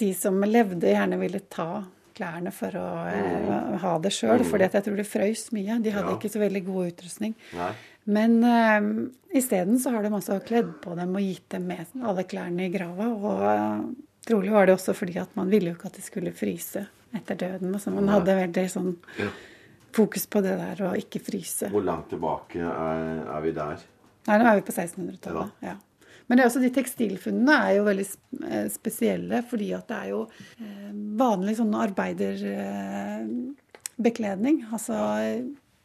de 0.00 0.12
som 0.16 0.38
levde, 0.46 0.92
gjerne 0.92 1.18
ville 1.20 1.42
ta 1.52 1.82
klærne 2.20 2.52
for 2.54 2.76
å 2.76 2.88
eh, 3.08 3.78
ha 3.82 3.94
det 4.02 4.12
sjøl, 4.14 4.44
for 4.46 4.62
jeg 4.62 4.84
tror 4.84 4.98
det 4.98 5.08
frøys 5.08 5.48
mye. 5.56 5.78
De 5.82 5.94
hadde 5.94 6.12
ja. 6.12 6.18
ikke 6.18 6.32
så 6.32 6.42
veldig 6.42 6.62
god 6.68 6.92
utrustning. 6.92 7.34
Nei. 7.56 7.72
Men 8.10 8.38
um, 8.42 8.92
isteden 9.36 9.78
så 9.80 9.92
har 9.94 10.04
de 10.04 10.12
altså 10.16 10.40
kledd 10.44 10.72
på 10.82 10.96
dem 10.98 11.14
og 11.16 11.24
gitt 11.24 11.50
dem 11.54 11.68
med 11.70 11.92
alle 12.02 12.24
klærne 12.28 12.66
i 12.66 12.72
grava. 12.72 13.10
Og 13.12 13.44
eh, 13.52 13.84
trolig 14.28 14.54
var 14.54 14.68
det 14.68 14.76
også 14.76 14.96
fordi 14.96 15.20
at 15.22 15.36
man 15.38 15.52
ville 15.52 15.72
jo 15.72 15.78
ikke 15.78 15.92
at 15.92 16.00
de 16.00 16.06
skulle 16.06 16.36
fryse 16.36 16.84
etter 17.16 17.34
døden. 17.38 17.72
Altså 17.74 17.90
man 17.94 18.08
hadde 18.12 18.34
veldig 18.38 18.66
sånn 18.70 18.96
fokus 19.94 20.26
på 20.30 20.38
det 20.44 20.54
der 20.60 20.82
å 20.86 20.88
ikke 20.98 21.20
fryse. 21.26 21.66
Hvor 21.72 21.84
langt 21.86 22.08
tilbake 22.12 22.58
er, 22.62 22.98
er 23.26 23.40
vi 23.44 23.52
der? 23.56 23.76
Nei, 24.28 24.36
nå 24.38 24.44
er 24.46 24.56
vi 24.60 24.66
på 24.66 24.74
1600-tallet. 24.76 25.48
ja. 25.66 25.74
Men 26.30 26.34
det 26.38 26.42
er 26.44 26.46
også 26.46 26.62
de 26.62 26.70
tekstilfunnene 26.70 27.54
er 27.58 27.70
jo 27.74 27.82
veldig 27.88 28.06
eh, 28.46 28.68
spesielle, 28.70 29.42
fordi 29.50 29.68
at 29.74 29.88
det 29.90 29.96
er 29.96 30.08
jo 30.12 30.20
eh, 30.62 30.92
vanlig 31.18 31.58
sånn 31.58 31.74
arbeiderbekledning. 31.74 34.62
Altså, 34.70 34.94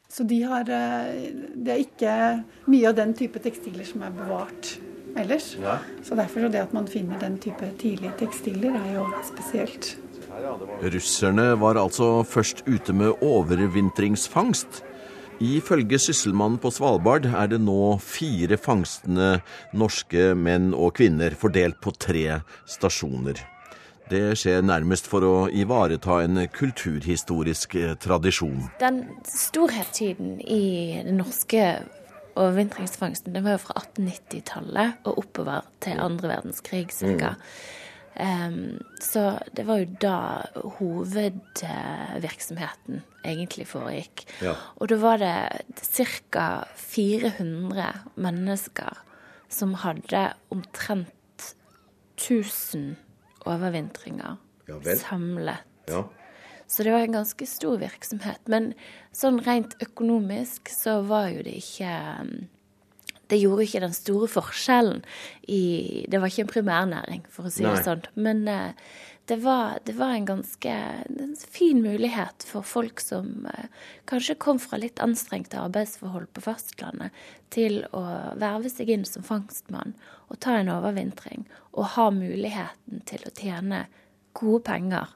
så 0.06 0.22
de 0.30 0.38
har 0.46 0.70
Det 0.70 1.66
er 1.74 1.82
ikke 1.82 2.46
mye 2.70 2.86
av 2.92 2.96
den 3.02 3.18
type 3.18 3.42
tekstiler 3.42 3.82
som 3.90 4.06
er 4.06 4.14
bevart 4.14 4.78
ellers. 5.18 5.58
Ja. 5.62 5.80
Så 6.06 6.16
derfor 6.16 6.42
så 6.46 6.50
det 6.54 6.62
at 6.62 6.74
man 6.78 6.86
finner 6.88 7.18
den 7.20 7.40
type 7.42 7.66
tidlige 7.82 8.14
tekstiler, 8.20 8.70
er 8.86 8.94
jo 9.00 9.06
spesielt. 9.26 9.96
Russerne 10.96 11.54
var 11.62 11.80
altså 11.80 12.24
først 12.28 12.66
ute 12.68 12.94
med 12.94 13.24
overvintringsfangst. 13.24 14.84
Ifølge 15.44 16.00
sysselmannen 16.00 16.60
på 16.64 16.72
Svalbard 16.72 17.26
er 17.28 17.50
det 17.52 17.60
nå 17.60 17.98
fire 18.04 18.56
fangstende 18.58 19.42
norske 19.76 20.32
menn 20.40 20.72
og 20.74 20.96
kvinner 21.00 21.36
fordelt 21.36 21.82
på 21.84 21.92
tre 22.00 22.40
stasjoner. 22.70 23.42
Det 24.10 24.36
skjer 24.38 24.62
nærmest 24.62 25.10
for 25.10 25.26
å 25.26 25.36
ivareta 25.50 26.20
en 26.24 26.38
kulturhistorisk 26.54 27.76
eh, 27.80 27.96
tradisjon. 27.98 28.68
Den 28.80 29.02
storhetstiden 29.26 30.38
i 30.46 31.02
den 31.08 31.18
norske 31.24 31.64
overvintringsfangsten 32.36 33.34
den 33.34 33.48
var 33.48 33.58
jo 33.58 33.64
fra 33.66 33.82
1890-tallet 33.82 35.10
og 35.10 35.24
oppover 35.24 35.66
til 35.84 36.04
andre 36.04 36.36
verdenskrig 36.36 36.86
ca. 36.94 37.34
Mm. 37.34 37.42
Um, 38.16 38.80
så 39.04 39.36
det 39.58 39.66
var 39.68 39.82
jo 39.82 39.88
da 40.00 40.48
hovedvirksomheten 40.78 43.02
egentlig 43.28 43.66
foregikk. 43.68 44.24
Ja. 44.46 44.54
Og 44.80 44.88
da 44.90 44.96
var 45.02 45.18
det 45.20 45.40
ca. 45.76 46.64
400 46.80 47.94
mennesker 48.16 48.94
som 49.52 49.74
hadde 49.84 50.34
omtrent 50.54 51.12
1000 52.16 52.96
overvintringer 53.46 54.36
ja, 54.68 54.80
samlet. 54.96 55.58
Ja. 55.92 56.04
Så 56.68 56.84
det 56.84 56.92
var 56.92 57.00
en 57.06 57.18
ganske 57.20 57.46
stor 57.46 57.78
virksomhet. 57.84 58.42
Men 58.50 58.74
sånn 59.14 59.40
rent 59.46 59.76
økonomisk 59.84 60.70
så 60.72 61.02
var 61.06 61.30
jo 61.36 61.44
det 61.46 61.56
ikke 61.62 61.92
det 63.28 63.40
gjorde 63.42 63.66
ikke 63.66 63.84
den 63.86 63.96
store 63.96 64.30
forskjellen 64.30 65.04
i 65.48 66.06
Det 66.12 66.22
var 66.22 66.30
ikke 66.30 66.46
en 66.46 66.54
primærnæring, 66.54 67.26
for 67.30 67.48
å 67.48 67.54
si 67.54 67.66
det 67.66 67.84
sånn. 67.86 68.06
Men 68.14 68.46
eh, 68.52 68.74
det, 69.26 69.40
var, 69.42 69.80
det, 69.86 69.96
var, 69.98 70.14
en 70.14 70.28
ganske 70.30 70.74
en 71.10 71.36
fin 71.50 71.82
mulighet 71.82 72.46
for 72.46 72.66
folk 72.66 73.02
som 73.02 73.48
eh, 73.50 73.68
kanskje 74.10 74.38
kom 74.42 74.62
fra 74.62 74.78
litt 74.82 75.02
anstrengte 75.04 75.60
arbeidsforhold 75.62 76.30
på 76.34 76.46
fastlandet, 76.46 77.14
til 77.50 77.84
å 77.96 78.04
verve 78.42 78.70
seg 78.70 78.92
inn 78.94 79.06
som 79.10 79.26
fangstmann 79.26 79.96
og 80.30 80.40
ta 80.46 80.60
en 80.60 80.72
overvintring. 80.74 81.48
Og 81.74 81.96
ha 81.98 82.10
muligheten 82.14 83.02
til 83.10 83.26
å 83.26 83.34
tjene 83.34 83.86
gode 84.38 84.66
penger 84.68 85.16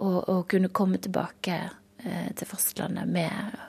og, 0.00 0.22
og 0.28 0.46
kunne 0.52 0.72
komme 0.72 1.00
tilbake 1.02 1.58
eh, 2.04 2.30
til 2.36 2.48
fastlandet 2.48 3.10
med 3.10 3.60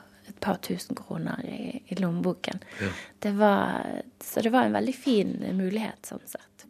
par 0.41 0.59
tusen 0.65 0.97
kroner 0.97 1.41
i, 1.45 1.81
i 1.87 1.97
lommeboken. 1.99 2.61
Ja. 2.81 2.91
Det 3.23 3.31
var, 3.39 3.87
så 4.23 4.43
det 4.43 4.53
var 4.53 4.67
en 4.67 4.77
veldig 4.77 4.95
fin 4.97 5.35
mulighet, 5.57 6.01
sånn 6.09 6.25
sett. 6.25 6.65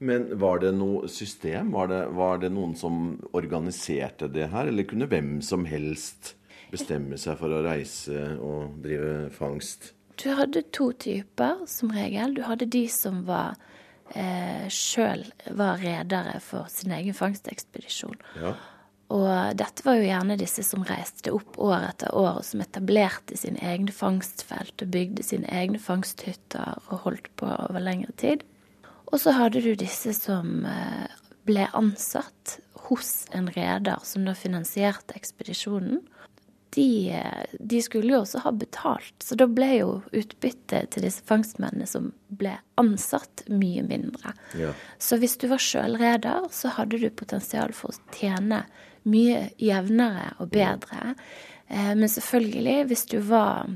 Men 0.00 0.30
var 0.40 0.62
det 0.62 0.72
noe 0.72 1.08
system? 1.12 1.74
Var 1.76 1.90
det, 1.90 2.00
var 2.16 2.38
det 2.40 2.48
noen 2.54 2.72
som 2.78 3.18
organiserte 3.36 4.30
det 4.32 4.46
her, 4.48 4.70
eller 4.70 4.88
kunne 4.88 5.08
hvem 5.10 5.40
som 5.44 5.66
helst 5.68 6.34
bestemme 6.70 7.18
seg 7.20 7.36
for 7.36 7.52
å 7.52 7.64
reise 7.66 8.30
og 8.40 8.78
drive 8.80 9.28
fangst? 9.34 9.90
Du 10.20 10.30
hadde 10.36 10.62
to 10.72 10.90
typer, 10.92 11.66
som 11.68 11.92
regel. 11.92 12.34
Du 12.38 12.42
hadde 12.48 12.68
de 12.70 12.86
som 12.92 13.22
var 13.28 13.58
eh, 14.14 14.66
sjøl 14.72 15.26
var 15.56 15.80
redere 15.80 16.38
for 16.44 16.68
sin 16.72 16.92
egen 16.96 17.16
fangstekspedisjon. 17.16 18.16
Ja. 18.40 18.54
Og 19.10 19.56
dette 19.58 19.82
var 19.82 19.98
jo 19.98 20.06
gjerne 20.06 20.38
disse 20.38 20.62
som 20.62 20.84
reiste 20.86 21.32
opp 21.34 21.58
år 21.58 21.88
etter 21.88 22.14
år, 22.14 22.38
og 22.38 22.46
som 22.46 22.62
etablerte 22.62 23.38
sine 23.38 23.58
egne 23.66 23.90
fangstfelt 23.94 24.84
og 24.84 24.92
bygde 24.94 25.24
sine 25.26 25.50
egne 25.50 25.80
fangsthytter 25.82 26.78
og 26.86 27.06
holdt 27.06 27.26
på 27.40 27.48
over 27.50 27.82
lengre 27.82 28.14
tid. 28.22 28.44
Og 29.10 29.18
så 29.18 29.34
hadde 29.34 29.64
du 29.64 29.72
disse 29.74 30.14
som 30.14 30.62
eh, 30.68 31.10
ble 31.48 31.66
ansatt 31.74 32.60
hos 32.86 33.26
en 33.34 33.50
reder 33.50 33.98
som 34.06 34.26
da 34.26 34.36
finansierte 34.38 35.16
ekspedisjonen. 35.18 36.04
De, 36.76 37.10
eh, 37.10 37.56
de, 37.58 37.80
skulle 37.82 38.12
jo 38.14 38.20
også 38.22 38.44
ha 38.44 38.52
betalt, 38.54 39.16
så 39.26 39.34
da 39.34 39.48
ble 39.50 39.72
jo 39.80 39.88
utbyttet 40.14 40.92
til 40.94 41.02
disse 41.02 41.26
fangstmennene 41.26 41.88
som 41.90 42.12
ble 42.30 42.52
ansatt, 42.78 43.42
mye 43.50 43.82
mindre. 43.88 44.36
Ja. 44.54 44.70
Så 45.02 45.18
hvis 45.18 45.34
du 45.42 45.48
var 45.50 45.58
sjølreder, 45.58 46.46
så 46.54 46.70
hadde 46.78 47.02
du 47.02 47.10
potensial 47.10 47.74
for 47.74 47.90
å 47.90 48.14
tjene 48.14 48.62
mye 49.08 49.48
jevnere 49.60 50.34
og 50.42 50.50
bedre. 50.52 51.14
Eh, 51.68 51.92
men 51.96 52.08
selvfølgelig, 52.08 52.84
hvis 52.90 53.06
du 53.10 53.18
var 53.24 53.70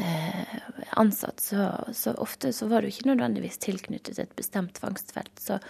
eh, 0.00 0.58
ansatt, 1.00 1.40
så, 1.40 1.70
så, 1.92 2.14
ofte 2.22 2.52
så 2.52 2.68
var 2.70 2.82
du 2.82 2.90
ikke 2.90 3.08
nødvendigvis 3.10 3.60
tilknyttet 3.62 4.18
et 4.22 4.36
bestemt 4.38 4.78
fangstfelt. 4.82 5.32
Så 5.40 5.60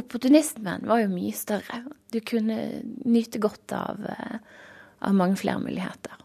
opportunismen 0.00 0.86
var 0.88 1.04
jo 1.04 1.12
mye 1.12 1.36
større. 1.36 1.84
Du 2.12 2.20
kunne 2.20 2.58
nyte 3.04 3.42
godt 3.42 3.74
av, 3.76 4.04
eh, 4.10 4.40
av 5.00 5.16
mange 5.16 5.38
flere 5.40 5.62
muligheter. 5.62 6.18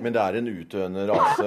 Men 0.00 0.14
det 0.16 0.22
er 0.22 0.38
en 0.38 0.48
utdøende 0.48 1.04
rase, 1.10 1.46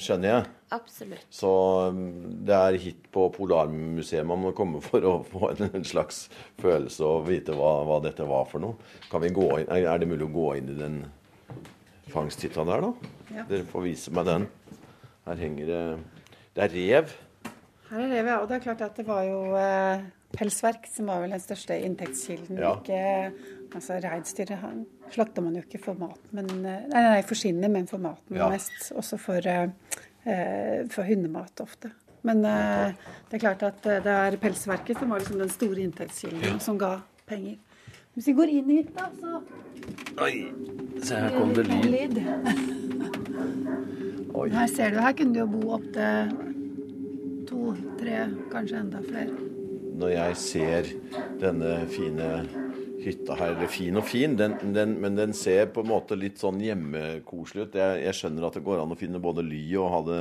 skjønner 0.00 0.30
jeg? 0.30 0.44
Absolutt. 0.72 1.24
Så 1.34 1.50
um, 1.90 2.02
det 2.46 2.56
er 2.56 2.78
hit 2.80 3.08
på 3.12 3.26
Polarmuseet 3.34 4.26
man 4.26 4.40
må 4.44 4.52
komme 4.56 4.80
for 4.84 5.04
å 5.04 5.14
få 5.26 5.50
en 5.52 5.84
slags 5.86 6.28
følelse 6.62 7.04
og 7.04 7.26
vite 7.28 7.56
hva, 7.58 7.72
hva 7.88 7.98
dette 8.04 8.26
var 8.28 8.46
for 8.50 8.62
noe. 8.62 8.92
Kan 9.10 9.24
vi 9.24 9.32
gå 9.36 9.48
inn, 9.58 9.68
Er 9.68 10.00
det 10.00 10.08
mulig 10.08 10.28
å 10.28 10.34
gå 10.34 10.46
inn 10.60 10.70
i 10.72 10.78
den 10.78 11.00
fangsthytta 12.10 12.64
der, 12.66 12.86
da? 12.86 13.10
Ja. 13.34 13.48
Dere 13.50 13.66
får 13.68 13.84
vise 13.84 14.14
meg 14.14 14.26
den. 14.30 14.46
Her 15.26 15.42
henger 15.44 15.68
det 15.68 15.82
Det 16.56 16.64
er 16.64 16.72
rev. 16.74 17.12
Her 17.90 18.00
er 18.06 18.10
rev, 18.14 18.32
ja. 18.32 18.38
Og 18.40 18.48
det 18.48 18.56
er 18.58 18.64
klart 18.64 18.86
at 18.86 18.96
det 18.98 19.06
var 19.06 19.22
jo 19.26 19.42
eh, 19.58 20.08
pelsverk 20.36 20.86
som 20.90 21.10
var 21.10 21.24
vel 21.24 21.34
den 21.34 21.42
største 21.42 21.78
inntektskilden. 21.86 22.60
Ja. 22.60 22.76
Ikke 22.78 23.58
Altså 23.74 24.00
Reinsdyret 24.02 25.12
slakter 25.14 25.44
man 25.44 25.54
jo 25.54 25.62
ikke 25.62 25.78
for 25.82 25.98
mat, 25.98 26.20
men, 26.34 26.48
eh, 26.66 26.86
nei, 26.90 27.02
nei, 27.04 27.22
for 27.26 27.38
skinnet, 27.38 27.70
men 27.70 27.86
for 27.86 28.02
maten 28.02 28.36
ja. 28.36 28.48
mest. 28.50 28.90
Også 28.98 29.18
for, 29.20 29.46
eh, 29.46 29.68
for, 30.90 31.06
hundemat 31.06 31.62
ofte. 31.62 31.92
Men 32.26 32.44
eh, 32.44 32.92
det 33.30 33.38
er 33.38 33.44
klart 33.44 33.62
at 33.62 33.82
det 33.82 34.14
er 34.14 34.36
pelsverket 34.42 34.98
som 34.98 35.14
var 35.14 35.22
liksom 35.22 35.38
den 35.38 35.52
store 35.54 35.84
inntektskilden, 35.86 36.42
ja. 36.42 36.58
som 36.58 36.78
ga 36.78 36.96
penger. 37.30 37.58
Hvis 38.14 38.26
vi 38.26 38.34
går 38.40 38.54
inn 38.58 38.70
hit, 38.74 38.94
da, 38.96 39.06
så 39.20 39.40
Oi, 40.20 40.50
se 41.00 41.16
her 41.16 41.30
kom 41.32 41.54
det 41.54 41.64
lyd. 41.70 42.18
Her 44.50 44.66
ser 44.68 44.90
du, 44.92 44.98
her 45.00 45.14
kunne 45.16 45.32
du 45.32 45.40
jo 45.40 45.46
bo 45.54 45.76
opptil 45.78 46.34
to, 47.48 47.70
tre, 48.02 48.26
kanskje 48.50 48.82
enda 48.82 49.00
flere. 49.06 49.49
Når 50.00 50.14
jeg 50.14 50.36
ser 50.40 50.90
denne 51.40 51.74
fine 51.92 52.28
hytta 53.00 53.36
her, 53.36 53.54
eller 53.54 53.70
fin 53.72 53.96
og 53.96 54.04
fin, 54.08 54.36
den, 54.36 54.56
den, 54.74 54.94
men 55.00 55.16
den 55.16 55.32
ser 55.36 55.70
på 55.72 55.82
en 55.84 55.90
måte 55.90 56.18
litt 56.18 56.40
sånn 56.40 56.60
hjemmekoselig 56.60 57.66
ut. 57.66 57.78
Jeg, 57.80 58.00
jeg, 58.04 58.16
skjønner 58.16 58.48
at 58.48 58.58
det 58.58 58.64
går 58.66 58.82
an 58.82 58.92
å 58.92 58.98
finne 58.98 59.22
både 59.22 59.44
ly 59.46 59.62
og 59.80 59.92
ha 59.94 60.00
det, 60.08 60.20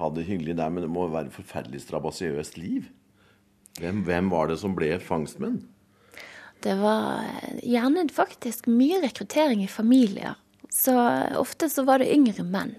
ha 0.00 0.10
det 0.14 0.26
hyggelig 0.26 0.56
der, 0.58 0.72
men 0.74 0.86
det 0.86 0.92
må 0.92 1.06
være 1.12 1.34
forferdelig 1.34 1.84
strabasiøst 1.84 2.58
liv. 2.58 2.88
Hvem, 3.78 4.02
hvem 4.06 4.30
var 4.32 4.50
det 4.50 4.58
som 4.62 4.74
ble 4.74 4.96
fangstmenn? 5.02 5.60
Det 6.64 6.74
var 6.80 7.22
gjerne 7.62 8.08
faktisk 8.10 8.66
mye 8.70 8.98
rekruttering 9.04 9.62
i 9.62 9.70
familier. 9.70 10.34
Så 10.74 10.94
ofte 11.38 11.70
så 11.70 11.84
var 11.86 12.02
det 12.02 12.10
yngre 12.14 12.42
menn 12.42 12.74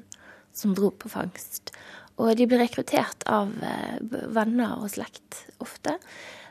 som 0.55 0.75
dro 0.75 0.91
på 0.91 1.11
fangst. 1.11 1.71
Og 2.19 2.33
de 2.35 2.47
ble 2.49 2.59
rekruttert 2.61 3.23
av 3.31 3.53
eh, 3.63 3.97
venner 4.35 4.81
og 4.83 4.91
slekt 4.91 5.45
ofte. 5.63 5.95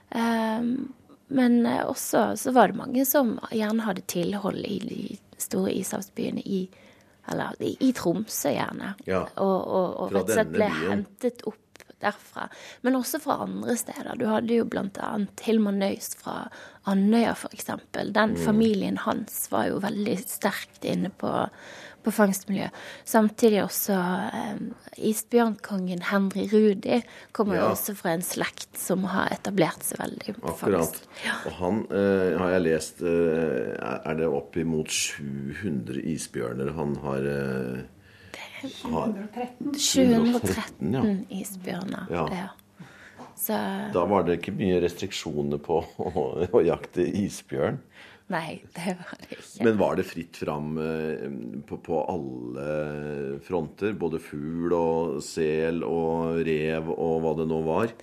Um, 0.09 0.95
men 1.29 1.61
også 1.69 2.31
så 2.41 2.53
var 2.57 2.71
det 2.71 2.79
mange 2.79 3.05
som 3.05 3.35
gjerne 3.53 3.85
hadde 3.85 4.07
tilhold 4.09 4.63
i 4.65 4.79
de 4.81 5.03
store 5.37 5.75
ishavsbyene 5.77 6.41
i 6.41 6.63
eller 7.29 7.55
i, 7.61 7.93
Tromsø, 7.93 8.49
gjerne. 8.55 8.95
Ja, 9.05 9.27
og, 9.37 9.57
og, 9.69 9.89
og 10.01 10.15
rett 10.15 10.31
og 10.31 10.37
slett 10.39 10.55
ble 10.55 10.69
hentet 10.73 11.43
opp 11.45 11.83
derfra. 12.01 12.47
Men 12.87 12.97
også 12.97 13.21
fra 13.21 13.41
andre 13.45 13.75
steder. 13.77 14.15
Du 14.17 14.27
hadde 14.31 14.55
jo 14.55 14.67
bl.a. 14.71 15.11
Hilmar 15.43 15.75
Nøys 15.77 16.15
fra 16.21 16.47
Andøya, 16.89 17.35
f.eks. 17.35 17.69
Den 17.93 18.37
mm. 18.37 18.41
familien 18.45 19.01
hans 19.03 19.49
var 19.53 19.69
jo 19.69 19.83
veldig 19.83 20.17
sterkt 20.25 20.87
inne 20.89 21.11
på, 21.11 21.33
på 22.05 22.13
fangstmiljø. 22.15 22.69
Samtidig 23.09 23.63
også 23.65 23.97
eh, 23.99 24.63
isbjørnkongen 25.11 26.05
Henry 26.11 26.47
Rudi 26.53 27.01
kommer 27.37 27.59
ja. 27.59 27.65
jo 27.65 27.75
også 27.75 27.95
fra 27.99 28.15
en 28.17 28.25
slekt 28.25 28.79
som 28.79 29.07
har 29.13 29.33
etablert 29.35 29.85
seg 29.87 30.03
veldig 30.03 30.37
på 30.39 30.55
Akkurat. 30.55 31.03
Ja. 31.25 31.37
Og 31.51 31.59
han 31.59 31.85
eh, 31.91 32.39
har 32.41 32.55
jeg 32.57 32.67
lest 32.69 33.03
eh, 33.03 33.75
Er 33.99 34.19
det 34.19 34.31
oppimot 34.31 34.93
700 34.93 36.03
isbjørner 36.15 36.75
han 36.79 36.97
har 37.05 37.31
eh, 37.35 37.87
713. 38.59 39.75
713 39.75 40.95
ja. 40.95 41.03
isbjørner. 41.41 42.09
Ja. 42.11 42.25
ja. 42.33 42.49
Så, 43.39 43.55
da 43.95 44.03
var 44.11 44.25
det 44.27 44.41
ikke 44.41 44.57
mye 44.59 44.81
restriksjoner 44.83 45.61
på 45.63 45.79
å, 45.79 46.25
å, 46.57 46.63
jakte 46.67 47.07
isbjørn? 47.07 47.79
Nei, 48.29 48.59
det 48.77 48.95
var 48.99 49.15
det 49.23 49.39
ikke. 49.39 49.65
Men 49.65 49.79
var 49.81 49.97
det 49.97 50.05
fritt 50.05 50.37
fram 50.43 50.75
eh, 50.83 51.25
på, 51.69 51.79
på 51.85 52.01
alle 52.13 53.39
fronter? 53.45 53.95
Både 53.97 54.21
fugl 54.21 54.75
og 54.77 55.23
sel 55.25 55.81
og 55.87 56.43
rev 56.45 56.91
og 56.93 57.23
hva 57.25 57.33
det 57.39 57.49
nå 57.49 57.63
var? 57.65 57.95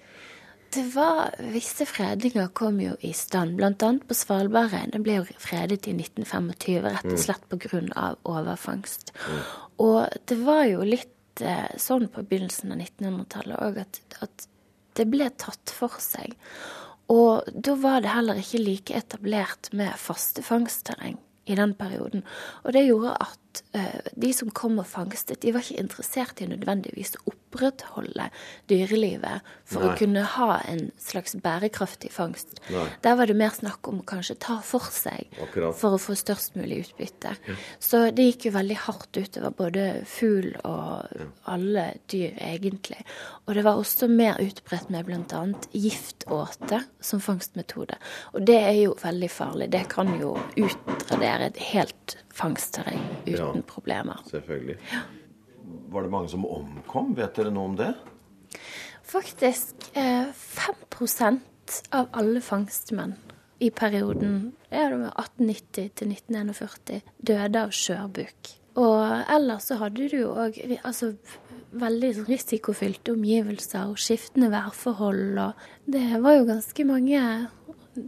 Det 0.76 0.84
var 0.92 1.36
Visse 1.54 1.86
fredninger 1.88 2.50
kom 2.58 2.82
jo 2.82 2.96
i 3.06 3.14
stand, 3.16 3.56
bl.a. 3.60 3.92
på 4.08 4.18
Svalbardrein. 4.18 4.92
Den 4.92 5.06
ble 5.06 5.20
jo 5.22 5.28
fredet 5.40 5.86
i 5.88 5.94
1925 5.94 6.82
rett 6.84 7.06
og 7.06 7.14
mm. 7.14 7.22
slett 7.22 7.46
pga. 7.52 8.08
overfangst. 8.28 9.14
Mm. 9.16 9.46
Og 9.86 10.18
det 10.28 10.40
var 10.42 10.66
jo 10.68 10.82
litt 10.84 11.46
eh, 11.46 11.70
sånn 11.80 12.10
på 12.12 12.26
begynnelsen 12.26 12.74
av 12.74 12.82
1900-tallet 12.82 13.62
òg 13.62 13.80
at, 13.86 14.02
at 14.26 14.50
det 14.98 15.08
ble 15.12 15.30
tatt 15.40 15.72
for 15.76 15.96
seg. 16.02 16.36
Og 17.12 17.46
da 17.54 17.76
var 17.78 18.02
det 18.02 18.14
heller 18.16 18.42
ikke 18.42 18.64
like 18.64 18.98
etablert 18.98 19.70
med 19.74 19.94
faste 20.02 20.44
fangstterreng 20.46 21.20
i 21.46 21.58
den 21.58 21.76
perioden. 21.78 22.24
Og 22.64 22.74
det 22.74 22.88
gjorde 22.88 23.18
at 23.22 23.40
uh, 23.76 24.00
de 24.16 24.32
som 24.34 24.50
kom 24.56 24.80
og 24.82 24.88
fangstet, 24.90 25.42
de 25.44 25.54
var 25.54 25.64
ikke 25.64 25.84
interessert 25.84 26.42
i 26.42 26.48
nødvendigvis 26.50 27.14
å 27.20 27.34
opprettholde 27.34 28.30
dyrelivet 28.72 29.46
for 29.68 29.84
Nei. 29.86 29.92
å 29.92 30.00
kunne 30.00 30.24
ha 30.36 30.58
en 30.66 30.90
slags 31.02 31.38
bærekraftig 31.44 32.12
fangst. 32.16 32.58
Nei. 32.74 32.88
Der 33.06 33.20
var 33.20 33.30
det 33.30 33.38
mer 33.38 33.54
snakk 33.56 33.88
om 33.92 34.02
å 34.02 34.08
kanskje 34.08 34.38
ta 34.42 34.58
for 34.66 34.90
seg 34.92 35.30
Akkurat. 35.44 35.78
for 35.78 35.96
å 35.96 36.02
få 36.02 36.18
størst 36.20 36.58
mulig 36.60 36.82
utbytte. 36.88 37.36
Ja. 37.48 37.58
Så 37.80 38.02
det 38.16 38.28
gikk 38.32 38.50
jo 38.50 38.56
veldig 38.58 38.80
hardt 38.88 39.20
utover 39.20 39.56
både 39.56 39.86
fugl 40.10 40.52
og 40.64 41.14
ja. 41.14 41.30
alle 41.54 41.86
dyr, 42.12 42.34
egentlig. 42.42 43.04
Og 43.46 43.56
det 43.56 43.66
var 43.68 43.80
også 43.80 44.10
mer 44.10 44.42
utbredt 44.42 44.90
med 44.94 45.06
bl.a. 45.08 45.44
giftåte 45.72 46.82
som 47.00 47.22
fangstmetode. 47.24 48.00
Og 48.34 48.44
det 48.50 48.60
er 48.64 48.76
jo 48.82 48.98
veldig 49.00 49.32
farlig. 49.32 49.72
Det 49.76 49.86
kan 49.94 50.10
jo 50.20 50.34
utradere 50.58 51.36
er 51.36 51.50
et 51.50 51.62
helt 51.72 52.18
fangstterreng 52.36 53.04
uten 53.26 53.62
ja, 53.62 53.68
problemer. 53.68 54.20
Selvfølgelig. 54.30 54.78
Ja. 54.92 55.06
Var 55.94 56.04
det 56.04 56.12
mange 56.14 56.30
som 56.30 56.46
omkom? 56.46 57.14
Vet 57.18 57.38
dere 57.38 57.54
noe 57.54 57.72
om 57.72 57.78
det? 57.80 57.94
Faktisk 59.06 59.88
eh, 59.98 60.28
5% 60.34 61.80
av 61.96 62.12
alle 62.14 62.42
fangstmenn 62.42 63.16
i 63.64 63.72
perioden 63.72 64.52
ja, 64.70 64.90
1890 64.92 65.90
til 65.96 66.12
1941 66.12 67.02
døde 67.24 67.66
av 67.66 67.74
skjørbuk. 67.74 68.54
Og 68.76 69.02
ellers 69.32 69.70
så 69.70 69.80
hadde 69.80 70.10
du 70.12 70.18
jo 70.20 70.34
òg 70.36 70.58
altså, 70.84 71.14
veldig 71.80 72.12
risikofylte 72.28 73.14
omgivelser 73.16 73.94
og 73.94 74.02
skiftende 74.02 74.52
værforhold. 74.52 75.38
Og 75.40 75.92
det 75.96 76.20
var 76.24 76.36
jo 76.36 76.48
ganske 76.50 76.88
mange 76.88 77.22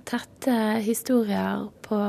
tette 0.08 0.58
historier 0.84 1.70
på 1.88 2.00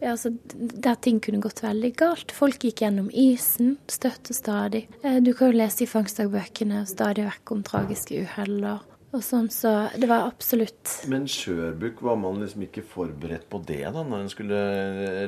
ja, 0.00 0.12
altså, 0.12 0.30
der 0.54 0.98
ting 1.02 1.18
kunne 1.24 1.42
gått 1.42 1.62
veldig 1.64 1.90
galt. 1.98 2.34
Folk 2.34 2.62
gikk 2.64 2.84
gjennom 2.84 3.08
isen 3.10 3.76
støtt 3.90 4.30
og 4.30 4.38
stadig. 4.38 4.86
Eh, 5.02 5.18
du 5.24 5.32
kan 5.34 5.50
jo 5.50 5.58
lese 5.58 5.84
i 5.84 5.90
fangstdagbøkene 5.90 6.84
stadig 6.88 7.26
vekk 7.26 7.54
om 7.56 7.64
tragiske 7.66 8.22
uhell 8.22 8.60
og 8.68 9.22
sånn, 9.24 9.48
så 9.50 9.88
det 9.96 10.06
var 10.10 10.26
absolutt 10.28 10.98
Men 11.08 11.24
Skjørbukk, 11.30 12.02
var 12.04 12.18
man 12.20 12.42
liksom 12.42 12.66
ikke 12.66 12.84
forberedt 12.84 13.48
på 13.50 13.62
det 13.66 13.86
da, 13.86 14.02
når 14.04 14.26
en 14.26 14.30
skulle 14.30 14.58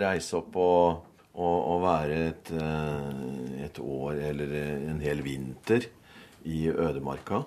reise 0.02 0.36
opp 0.36 0.58
og, 0.60 1.06
og, 1.32 1.56
og 1.56 1.82
være 1.86 2.20
et, 2.28 2.52
eh, 2.60 3.64
et 3.66 3.80
år 3.82 4.20
eller 4.30 4.54
en 4.92 5.00
hel 5.02 5.24
vinter 5.24 5.88
i 6.44 6.68
ødemarka? 6.70 7.44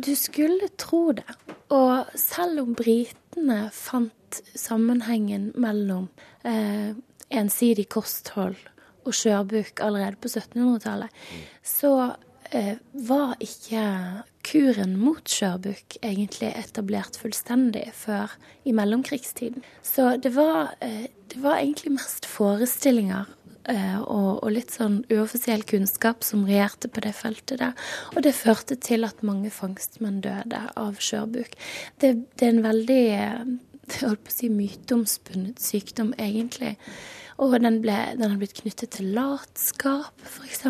Du 0.00 0.14
skulle 0.16 0.68
tro 0.80 1.10
det. 1.12 1.26
Og 1.74 2.10
selv 2.18 2.64
om 2.64 2.74
britene 2.78 3.68
fant 3.74 4.40
sammenhengen 4.58 5.50
mellom 5.60 6.08
eh, 6.48 6.92
ensidig 7.30 7.88
kosthold 7.92 8.58
og 9.06 9.16
skjørbuk 9.16 9.80
allerede 9.84 10.20
på 10.20 10.28
1700-tallet, 10.28 11.08
mm. 11.08 11.46
så 11.64 11.92
eh, 12.52 12.76
var 13.06 13.34
ikke 13.40 13.84
kuren 14.46 14.96
mot 15.00 15.24
skjørbuk 15.28 15.98
egentlig 16.02 16.52
etablert 16.56 17.18
fullstendig 17.20 17.88
før 17.96 18.32
i 18.64 18.74
mellomkrigstiden. 18.76 19.64
Så 19.82 20.14
det 20.22 20.34
var, 20.36 20.74
eh, 20.84 21.08
det 21.32 21.42
var 21.42 21.60
egentlig 21.60 21.96
mest 21.96 22.28
forestillinger 22.28 23.28
Eh, 23.68 23.98
og, 24.00 24.40
og, 24.40 24.48
litt 24.54 24.72
sånn 24.72 25.02
uoffisiell 25.12 25.62
kunnskap 25.68 26.24
som 26.24 26.46
regjerte 26.48 26.88
på 26.88 27.02
det 27.04 27.12
feltet 27.16 27.60
der. 27.60 27.90
Og 28.14 28.24
det 28.24 28.32
førte 28.38 28.76
til 28.80 29.04
at 29.06 29.20
mange 29.26 29.52
fangstmenn 29.52 30.22
døde 30.24 30.62
av 30.80 31.00
skjørbuk. 31.02 31.54
Det, 32.00 32.14
det, 32.34 32.46
er 32.46 32.54
en 32.54 32.64
veldig 32.64 33.02
eh, 33.18 33.42
jeg 33.96 34.08
holdt 34.08 34.24
på 34.26 34.32
å 34.32 34.36
si 34.36 34.50
myteomspunnet 34.52 35.62
sykdom, 35.62 36.14
egentlig. 36.18 36.76
Og 37.40 37.56
den, 37.62 37.80
ble, 37.80 37.96
den 38.18 38.34
har 38.34 38.40
blitt 38.40 38.58
knyttet 38.58 38.98
til 38.98 39.14
latskap, 39.16 40.12
f.eks. 40.28 40.66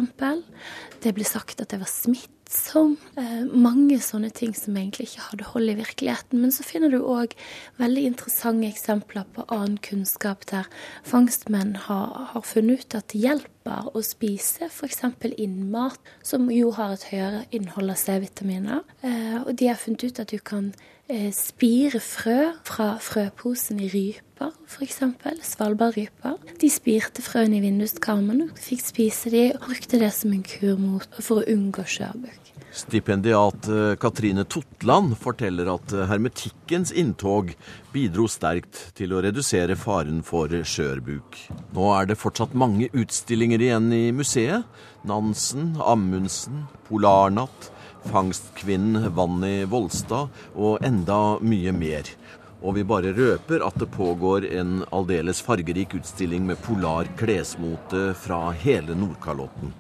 Det 1.03 1.15
ble 1.17 1.27
sagt 1.27 1.63
at 1.63 1.73
det 1.73 1.81
var 1.83 1.91
smitt 1.91 2.31
som 2.51 2.97
eh, 3.19 3.43
mange 3.47 4.01
sånne 4.03 4.31
ting 4.35 4.53
som 4.59 4.75
egentlig 4.79 5.09
ikke 5.09 5.27
hadde 5.29 5.49
hold 5.53 5.71
i 5.71 5.77
virkeligheten. 5.79 6.41
Men 6.43 6.55
så 6.55 6.67
finner 6.67 6.91
du 6.91 6.99
òg 7.01 7.37
veldig 7.79 8.07
interessante 8.11 8.71
eksempler 8.71 9.27
på 9.37 9.47
annen 9.47 9.79
kunnskap 9.87 10.47
der 10.51 10.67
fangstmenn 11.07 11.77
har, 11.87 12.31
har 12.35 12.47
funnet 12.47 12.83
ut 12.83 12.99
at 12.99 13.11
det 13.15 13.23
hjelper 13.61 13.91
å 13.95 14.01
spise 14.03 14.69
f.eks. 14.69 15.03
innmat, 15.39 15.99
som 16.23 16.51
jo 16.51 16.71
har 16.73 16.95
et 16.95 17.05
høyere 17.11 17.45
innhold 17.53 17.91
av 17.91 17.97
C-vitaminer. 17.97 18.83
Eh, 19.03 19.43
og 19.45 19.55
de 19.57 19.69
har 19.69 19.77
funnet 19.77 20.05
ut 20.05 20.21
at 20.21 20.31
du 20.31 20.39
kan 20.39 20.73
eh, 21.09 21.31
spire 21.33 22.01
frø 22.01 22.53
fra 22.65 22.99
frøposen 22.99 23.81
i 23.81 23.89
ryper, 23.89 24.53
f.eks. 24.67 25.03
Svalbardryper. 25.43 26.39
De 26.61 26.71
spirte 26.71 27.23
frøene 27.23 27.59
i 27.59 27.65
vinduskarmen 27.65 28.51
fikk 28.57 28.85
spise 28.85 29.31
de, 29.31 29.53
og 29.55 29.69
brukte 29.69 30.01
det 30.01 30.13
som 30.13 30.33
en 30.33 30.43
kur 30.43 30.79
mot 30.79 31.09
for 31.21 31.41
å 31.41 31.49
unngå 31.49 31.85
skjørbuk. 31.85 32.50
Stipendiat 32.73 33.69
eh, 33.69 33.97
Katrine 33.97 34.45
Totland 34.45 35.17
forteller 35.19 35.73
at 35.73 35.93
eh, 35.93 36.07
hermetikkens 36.07 36.93
inntog 36.95 37.51
bidro 37.91 38.29
sterkt 38.31 38.79
til 38.95 39.15
å 39.15 39.23
redusere 39.25 39.75
faren 39.79 40.23
for 40.27 40.55
skjørbuk. 40.55 41.39
Nå 41.75 41.89
er 41.97 42.07
det 42.11 42.19
fortsatt 42.21 42.55
mange 42.55 42.87
utstillinger 42.95 43.67
igjen 43.67 43.91
i 43.97 44.05
museet. 44.15 44.69
Nansen, 45.03 45.75
Amundsen, 45.83 46.63
Polarnatt, 46.87 47.73
Fangstkvinnen 48.07 49.11
Vanni 49.19 49.65
Volstad 49.69 50.31
og 50.55 50.79
enda 50.87 51.41
mye 51.43 51.75
mer. 51.75 52.15
Og 52.63 52.77
vi 52.77 52.87
bare 52.87 53.17
røper 53.17 53.65
at 53.67 53.83
det 53.83 53.91
pågår 53.97 54.47
en 54.61 54.83
aldeles 54.95 55.43
fargerik 55.43 55.97
utstilling 55.99 56.47
med 56.47 56.61
polar 56.63 57.09
klesmote 57.19 58.11
fra 58.15 58.51
hele 58.63 58.95
Nordkalotten. 58.95 59.80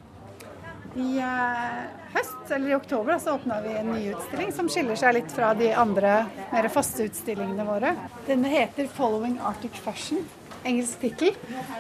I 0.99 1.21
eh, 1.23 1.79
høst, 2.15 2.51
eller 2.51 2.73
i 2.73 2.75
oktober, 2.75 3.19
så 3.23 3.37
åpna 3.39 3.61
vi 3.63 3.77
en 3.79 3.93
ny 3.93 4.11
utstilling 4.11 4.51
som 4.53 4.69
skiller 4.73 4.99
seg 4.99 5.15
litt 5.21 5.31
fra 5.31 5.53
de 5.55 5.71
andre 5.79 6.25
mer 6.51 6.69
faste 6.73 7.07
utstillingene 7.07 7.67
våre. 7.69 7.95
Denne 8.27 8.51
heter 8.51 8.91
'Following 8.91 9.39
Arctic 9.39 9.79
Fashion'. 9.85 10.27
Engelsk 10.61 11.01
tittel, 11.01 11.37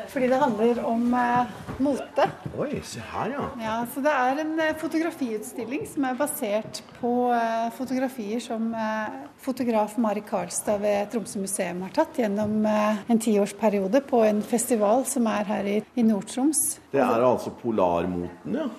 fordi 0.08 0.28
det 0.30 0.38
handler 0.40 0.78
om 0.88 1.02
eh, 1.14 1.50
mote. 1.84 2.24
Oi, 2.56 2.80
se 2.86 3.02
her, 3.10 3.34
ja. 3.34 3.48
Ja, 3.60 3.74
så 3.92 4.00
Det 4.00 4.12
er 4.12 4.40
en 4.40 4.54
eh, 4.60 4.76
fotografiutstilling 4.80 5.84
som 5.90 6.06
er 6.08 6.16
basert 6.16 6.80
på 7.00 7.12
eh, 7.36 7.68
fotografier 7.76 8.40
som 8.40 8.72
eh, 8.72 9.18
fotograf 9.36 9.98
Mari 10.00 10.22
Karlstad 10.24 10.80
ved 10.80 11.10
Tromsø 11.12 11.42
museum 11.42 11.82
har 11.84 11.92
tatt 11.92 12.22
gjennom 12.22 12.64
eh, 12.64 13.02
en 13.12 13.20
tiårsperiode 13.20 14.00
på 14.08 14.22
en 14.24 14.40
festival 14.40 15.04
som 15.04 15.28
er 15.28 15.44
her 15.50 15.68
i, 15.68 15.80
i 16.00 16.06
Nord-Troms. 16.06 16.78
Det 16.94 17.04
er 17.04 17.26
altså 17.26 17.52
polarmoten, 17.60 18.62
ja. 18.62 18.70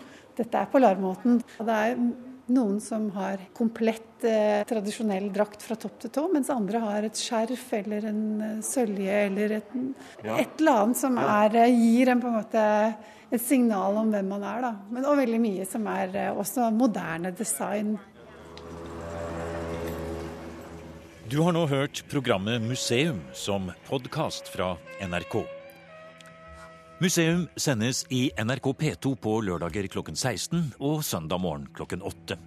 Dette 0.42 0.58
er 0.66 0.70
polarmåten. 0.74 1.40
Det 1.62 1.78
er 1.78 1.96
noen 2.52 2.80
som 2.84 3.06
har 3.16 3.40
komplett 3.56 4.26
eh, 4.28 4.64
tradisjonell 4.68 5.30
drakt 5.34 5.62
fra 5.64 5.78
topp 5.80 6.00
til 6.04 6.12
tå, 6.18 6.26
mens 6.34 6.50
andre 6.52 6.82
har 6.84 7.06
et 7.08 7.20
skjerf 7.20 7.68
eller 7.78 8.10
en 8.10 8.24
eh, 8.42 8.60
sølje 8.66 9.22
eller 9.28 9.58
et, 9.62 9.72
Ja. 10.26 10.36
et 10.42 10.60
eller 10.60 10.82
annet 10.84 11.00
som 11.00 11.18
er, 11.22 11.56
eh, 11.62 11.72
gir 11.78 12.12
en 12.12 12.22
på 12.24 12.28
en 12.32 12.40
måte 12.42 12.66
et 13.32 13.42
signal 13.46 13.96
om 14.02 14.12
hvem 14.12 14.28
man 14.34 14.44
er. 14.44 14.62
Da. 14.66 14.74
Men, 14.92 15.06
og 15.08 15.22
veldig 15.22 15.40
mye 15.46 15.68
som 15.70 15.88
er 15.88 16.18
eh, 16.26 16.32
også 16.34 16.72
moderne 16.76 17.32
design. 17.38 17.96
Du 21.32 21.38
har 21.46 21.54
nå 21.56 21.64
hørt 21.72 22.04
programmet 22.12 22.60
Museum 22.66 23.22
som 23.32 23.70
podkast 23.88 24.50
fra 24.52 24.74
NRK. 25.00 25.46
Museum 27.02 27.48
sendes 27.58 28.04
i 28.14 28.30
NRK 28.38 28.78
P2 28.78 29.18
på 29.18 29.42
lørdager 29.42 29.90
klokken 29.90 30.14
16 30.14 30.78
og 30.86 31.02
søndag 31.02 31.42
morgen 31.42 31.66
klokken 31.74 31.98
8. 32.06 32.38